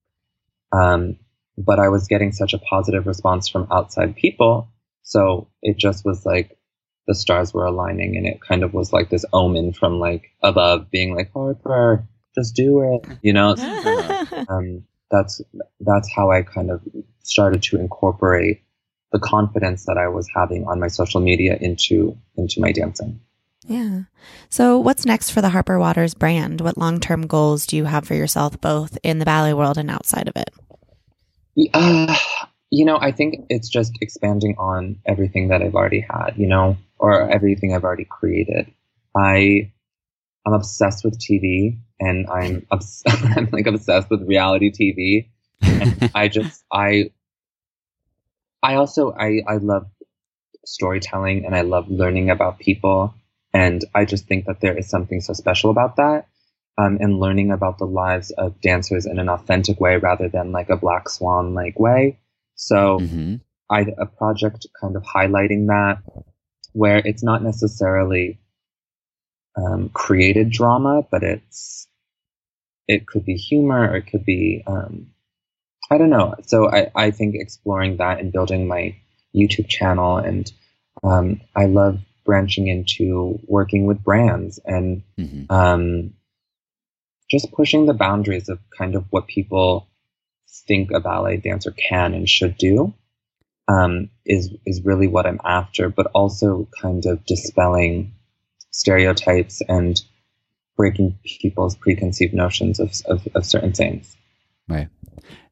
Um, 0.71 1.17
but 1.57 1.79
I 1.79 1.89
was 1.89 2.07
getting 2.07 2.31
such 2.31 2.53
a 2.53 2.59
positive 2.59 3.07
response 3.07 3.47
from 3.49 3.67
outside 3.71 4.15
people 4.15 4.69
so 5.09 5.47
it 5.63 5.75
just 5.75 6.05
was 6.05 6.23
like 6.23 6.55
the 7.07 7.15
stars 7.15 7.51
were 7.51 7.65
aligning 7.65 8.15
and 8.15 8.27
it 8.27 8.39
kind 8.47 8.63
of 8.63 8.75
was 8.75 8.93
like 8.93 9.09
this 9.09 9.25
omen 9.33 9.73
from 9.73 9.99
like 9.99 10.29
above 10.43 10.91
being 10.91 11.15
like, 11.15 11.33
Harper, 11.33 12.07
just 12.35 12.55
do 12.55 12.83
it. 12.83 13.17
You 13.23 13.33
know? 13.33 13.55
um, 14.49 14.83
that's, 15.09 15.41
that's 15.79 16.13
how 16.15 16.29
I 16.29 16.43
kind 16.43 16.69
of 16.69 16.83
started 17.23 17.63
to 17.63 17.79
incorporate 17.79 18.61
the 19.11 19.17
confidence 19.17 19.85
that 19.85 19.97
I 19.97 20.09
was 20.09 20.29
having 20.35 20.67
on 20.67 20.79
my 20.79 20.89
social 20.89 21.21
media 21.21 21.57
into, 21.59 22.15
into 22.37 22.61
my 22.61 22.71
dancing. 22.71 23.19
Yeah. 23.65 24.03
So, 24.49 24.77
what's 24.77 25.07
next 25.07 25.31
for 25.31 25.41
the 25.41 25.49
Harper 25.49 25.79
Watters 25.79 26.13
brand? 26.13 26.61
What 26.61 26.77
long 26.77 26.99
term 26.99 27.25
goals 27.25 27.65
do 27.65 27.75
you 27.75 27.85
have 27.85 28.05
for 28.05 28.13
yourself, 28.13 28.61
both 28.61 28.97
in 29.03 29.17
the 29.17 29.25
ballet 29.25 29.53
world 29.53 29.79
and 29.79 29.89
outside 29.89 30.27
of 30.27 30.35
it? 30.37 30.51
Uh, 31.73 32.15
you 32.71 32.85
know, 32.85 32.97
I 32.99 33.11
think 33.11 33.45
it's 33.49 33.69
just 33.69 33.97
expanding 34.01 34.55
on 34.57 34.97
everything 35.05 35.47
that 35.47 35.61
I've 35.61 35.75
already 35.75 36.01
had, 36.01 36.33
you 36.37 36.47
know, 36.47 36.77
or 36.97 37.29
everything 37.29 37.73
I've 37.73 37.83
already 37.83 38.05
created. 38.05 38.71
I 39.17 39.71
I'm 40.45 40.53
obsessed 40.53 41.03
with 41.03 41.19
TV 41.19 41.77
and 41.99 42.27
I'm 42.29 42.65
obs- 42.71 43.03
I'm 43.07 43.49
like 43.51 43.67
obsessed 43.67 44.09
with 44.09 44.27
reality 44.27 44.71
TV. 44.71 45.29
And 45.61 46.11
I 46.15 46.27
just 46.27 46.63
I 46.71 47.11
I 48.61 48.75
also 48.75 49.13
I 49.13 49.41
I 49.47 49.57
love 49.57 49.87
storytelling 50.65 51.45
and 51.45 51.55
I 51.55 51.61
love 51.61 51.89
learning 51.89 52.29
about 52.29 52.59
people 52.59 53.15
and 53.53 53.83
I 53.95 54.05
just 54.05 54.27
think 54.27 54.45
that 54.45 54.61
there 54.61 54.77
is 54.77 54.87
something 54.87 55.21
so 55.21 55.33
special 55.33 55.71
about 55.71 55.95
that. 55.95 56.27
Um, 56.77 56.97
and 57.01 57.19
learning 57.19 57.51
about 57.51 57.77
the 57.77 57.85
lives 57.85 58.31
of 58.31 58.61
dancers 58.61 59.05
in 59.05 59.19
an 59.19 59.27
authentic 59.27 59.81
way 59.81 59.97
rather 59.97 60.29
than 60.29 60.53
like 60.53 60.69
a 60.69 60.77
black 60.77 61.09
swan 61.09 61.53
like 61.53 61.77
way. 61.77 62.17
So 62.59 62.99
mm-hmm. 62.99 63.35
I 63.69 63.85
a 63.97 64.05
project 64.05 64.67
kind 64.79 64.97
of 64.97 65.03
highlighting 65.03 65.67
that 65.67 66.03
where 66.73 66.97
it's 66.97 67.23
not 67.23 67.41
necessarily 67.41 68.39
um, 69.55 69.89
created 69.93 70.51
drama, 70.51 71.03
but 71.09 71.23
it's 71.23 71.87
it 72.87 73.07
could 73.07 73.23
be 73.23 73.35
humor 73.35 73.89
or 73.89 73.95
it 73.95 74.07
could 74.07 74.25
be 74.25 74.63
um, 74.67 75.07
I 75.89 75.97
don't 75.97 76.09
know. 76.09 76.35
So 76.47 76.69
I, 76.69 76.91
I 76.93 77.11
think 77.11 77.35
exploring 77.35 77.97
that 77.97 78.19
and 78.19 78.33
building 78.33 78.67
my 78.67 78.95
YouTube 79.33 79.69
channel 79.69 80.17
and 80.17 80.51
um, 81.01 81.39
I 81.55 81.65
love 81.65 81.99
branching 82.25 82.67
into 82.67 83.39
working 83.47 83.85
with 83.85 84.03
brands 84.03 84.59
and 84.65 85.03
Mhm. 85.17 85.49
um, 85.49 86.13
just 87.31 87.53
pushing 87.53 87.85
the 87.85 87.93
boundaries 87.93 88.49
of 88.49 88.59
kind 88.77 88.95
of 88.95 89.05
what 89.11 89.27
people 89.27 89.88
think 90.67 90.91
a 90.91 90.99
ballet 90.99 91.37
dancer 91.37 91.71
can 91.71 92.13
and 92.13 92.27
should 92.29 92.57
do 92.57 92.93
um, 93.67 94.09
is 94.25 94.49
is 94.65 94.81
really 94.83 95.07
what 95.07 95.25
I'm 95.25 95.39
after, 95.43 95.89
but 95.89 96.07
also 96.13 96.67
kind 96.81 97.05
of 97.05 97.23
dispelling 97.25 98.13
stereotypes 98.71 99.61
and 99.67 100.01
breaking 100.77 101.17
people's 101.41 101.75
preconceived 101.75 102.33
notions 102.33 102.79
of, 102.79 102.93
of, 103.05 103.27
of 103.35 103.45
certain 103.45 103.73
things. 103.73 104.15
Right. 104.67 104.87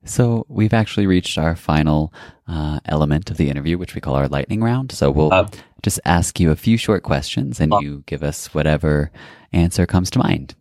So 0.05 0.45
we've 0.47 0.73
actually 0.73 1.05
reached 1.07 1.37
our 1.37 1.55
final 1.55 2.13
uh, 2.47 2.79
element 2.85 3.29
of 3.29 3.35
the 3.37 3.49
interview, 3.49 3.77
which 3.77 3.93
we 3.93 3.99
call 4.01 4.15
our 4.15 4.29
lightning 4.29 4.61
round. 4.63 4.91
So 4.93 5.11
we'll 5.11 5.33
Uh, 5.33 5.47
just 5.83 5.99
ask 6.05 6.39
you 6.39 6.51
a 6.51 6.55
few 6.55 6.77
short 6.77 7.03
questions, 7.03 7.59
and 7.59 7.73
Oh. 7.73 7.81
you 7.81 8.03
give 8.05 8.23
us 8.23 8.53
whatever 8.53 9.11
answer 9.51 9.85
comes 9.85 10.09
to 10.11 10.19
mind. 10.19 10.55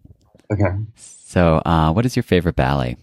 okay. 0.53 0.77
So, 0.97 1.63
uh, 1.65 1.93
what 1.93 2.05
is 2.07 2.17
your 2.17 2.23
favorite 2.25 2.57
ballet? 2.57 2.97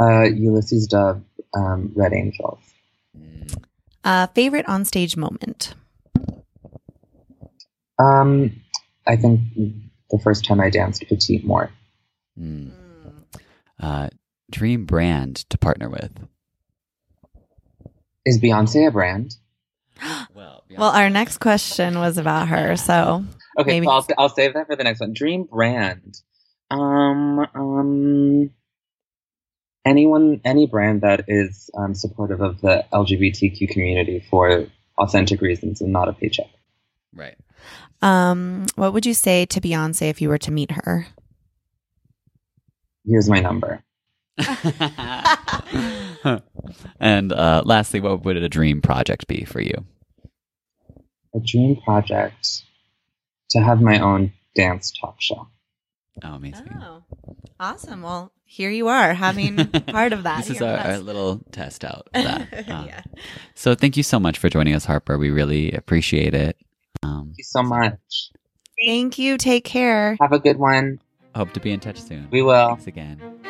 Uh, 0.00 0.24
Ulysses 0.24 0.86
Dove, 0.86 1.22
um, 1.54 1.92
Red 1.94 2.12
Angels. 2.12 2.58
Uh, 4.04 4.26
favorite 4.28 4.66
onstage 4.66 5.16
moment? 5.16 5.74
Um, 7.98 8.60
I 9.06 9.16
think 9.16 9.40
the 10.10 10.18
first 10.18 10.44
time 10.44 10.60
I 10.60 10.70
danced 10.70 11.04
Petite 11.08 11.44
Mort. 11.44 11.70
Hmm. 12.36 12.70
Uh, 13.80 14.08
dream 14.50 14.84
brand 14.86 15.36
to 15.50 15.58
partner 15.58 15.88
with? 15.88 16.10
Is 18.24 18.40
Beyonce 18.40 18.88
a 18.88 18.90
brand? 18.90 19.36
Well, 20.34 20.64
Well, 20.76 20.90
our 20.90 21.10
next 21.10 21.38
question 21.38 21.98
was 21.98 22.16
about 22.18 22.48
her, 22.48 22.76
so 22.76 23.24
Okay, 23.58 23.80
Maybe. 23.80 23.86
so 23.86 23.92
I'll, 23.92 24.06
I'll 24.18 24.28
save 24.30 24.54
that 24.54 24.66
for 24.66 24.74
the 24.76 24.82
next 24.84 25.00
one. 25.00 25.12
Dream 25.12 25.44
brand. 25.44 26.16
Um, 26.70 27.46
um, 27.54 28.50
anyone, 29.84 30.40
any 30.44 30.66
brand 30.66 31.02
that 31.02 31.24
is 31.28 31.70
um, 31.76 31.94
supportive 31.94 32.40
of 32.40 32.60
the 32.60 32.84
LGBTQ 32.92 33.68
community 33.70 34.24
for 34.30 34.66
authentic 34.98 35.40
reasons 35.40 35.80
and 35.80 35.92
not 35.92 36.08
a 36.08 36.12
paycheck. 36.12 36.50
right. 37.14 37.36
um, 38.02 38.66
what 38.76 38.92
would 38.92 39.06
you 39.06 39.14
say 39.14 39.46
to 39.46 39.60
Beyonce 39.60 40.08
if 40.08 40.20
you 40.20 40.28
were 40.28 40.38
to 40.38 40.50
meet 40.50 40.70
her? 40.72 41.06
Here's 43.04 43.28
my 43.28 43.40
number. 43.40 43.82
and 47.00 47.32
uh, 47.32 47.62
lastly, 47.64 48.00
what 48.00 48.24
would 48.24 48.36
a 48.36 48.48
dream 48.48 48.80
project 48.80 49.26
be 49.26 49.44
for 49.44 49.60
you? 49.60 49.74
A 51.34 51.40
dream 51.40 51.76
project 51.76 52.62
to 53.50 53.60
have 53.60 53.80
my 53.80 53.98
own 53.98 54.32
dance 54.54 54.92
talk 55.00 55.16
show. 55.18 55.48
Oh, 56.24 56.34
amazing. 56.34 56.68
Oh, 56.82 57.02
awesome. 57.58 58.02
Well, 58.02 58.32
here 58.44 58.70
you 58.70 58.88
are 58.88 59.14
having 59.14 59.56
part 59.86 60.12
of 60.12 60.24
that. 60.24 60.44
This 60.44 60.56
is 60.56 60.62
our, 60.62 60.76
our 60.76 60.98
little 60.98 61.40
test 61.52 61.84
out. 61.84 62.08
of 62.14 62.22
That. 62.24 62.68
Um, 62.68 62.86
yeah. 62.86 63.02
So, 63.54 63.74
thank 63.74 63.96
you 63.96 64.02
so 64.02 64.20
much 64.20 64.38
for 64.38 64.48
joining 64.48 64.74
us, 64.74 64.84
Harper. 64.84 65.16
We 65.18 65.30
really 65.30 65.72
appreciate 65.72 66.34
it. 66.34 66.56
Um, 67.02 67.26
Thank 67.28 67.38
you 67.38 67.44
so 67.44 67.62
much. 67.62 68.30
Thank 68.84 69.18
you. 69.18 69.36
Take 69.38 69.64
care. 69.64 70.16
Have 70.20 70.32
a 70.32 70.38
good 70.38 70.58
one. 70.58 71.00
hope 71.34 71.52
to 71.52 71.60
be 71.60 71.72
in 71.72 71.80
touch 71.80 72.00
soon. 72.00 72.28
We 72.30 72.42
will. 72.42 72.68
Thanks 72.68 72.86
again. 72.86 73.40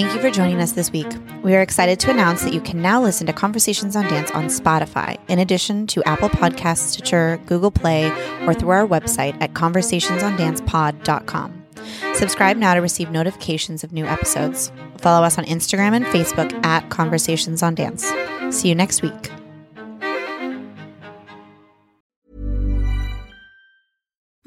Thank 0.00 0.14
you 0.14 0.20
for 0.22 0.30
joining 0.30 0.62
us 0.62 0.72
this 0.72 0.90
week. 0.90 1.06
We 1.42 1.54
are 1.54 1.60
excited 1.60 2.00
to 2.00 2.10
announce 2.10 2.42
that 2.44 2.54
you 2.54 2.62
can 2.62 2.80
now 2.80 3.02
listen 3.02 3.26
to 3.26 3.34
Conversations 3.34 3.94
on 3.94 4.04
Dance 4.04 4.30
on 4.30 4.46
Spotify, 4.46 5.18
in 5.28 5.38
addition 5.38 5.86
to 5.88 6.02
Apple 6.04 6.30
Podcasts, 6.30 6.92
Stitcher, 6.92 7.38
Google 7.44 7.70
Play, 7.70 8.10
or 8.46 8.54
through 8.54 8.70
our 8.70 8.86
website 8.86 9.36
at 9.42 9.52
conversationsondancepod.com. 9.52 11.64
Subscribe 12.14 12.56
now 12.56 12.72
to 12.72 12.80
receive 12.80 13.10
notifications 13.10 13.84
of 13.84 13.92
new 13.92 14.06
episodes. 14.06 14.72
Follow 14.96 15.22
us 15.22 15.36
on 15.36 15.44
Instagram 15.44 15.94
and 15.94 16.06
Facebook 16.06 16.50
at 16.64 16.88
Conversations 16.88 17.62
on 17.62 17.74
Dance. 17.74 18.10
See 18.48 18.70
you 18.70 18.74
next 18.74 19.02
week. 19.02 19.30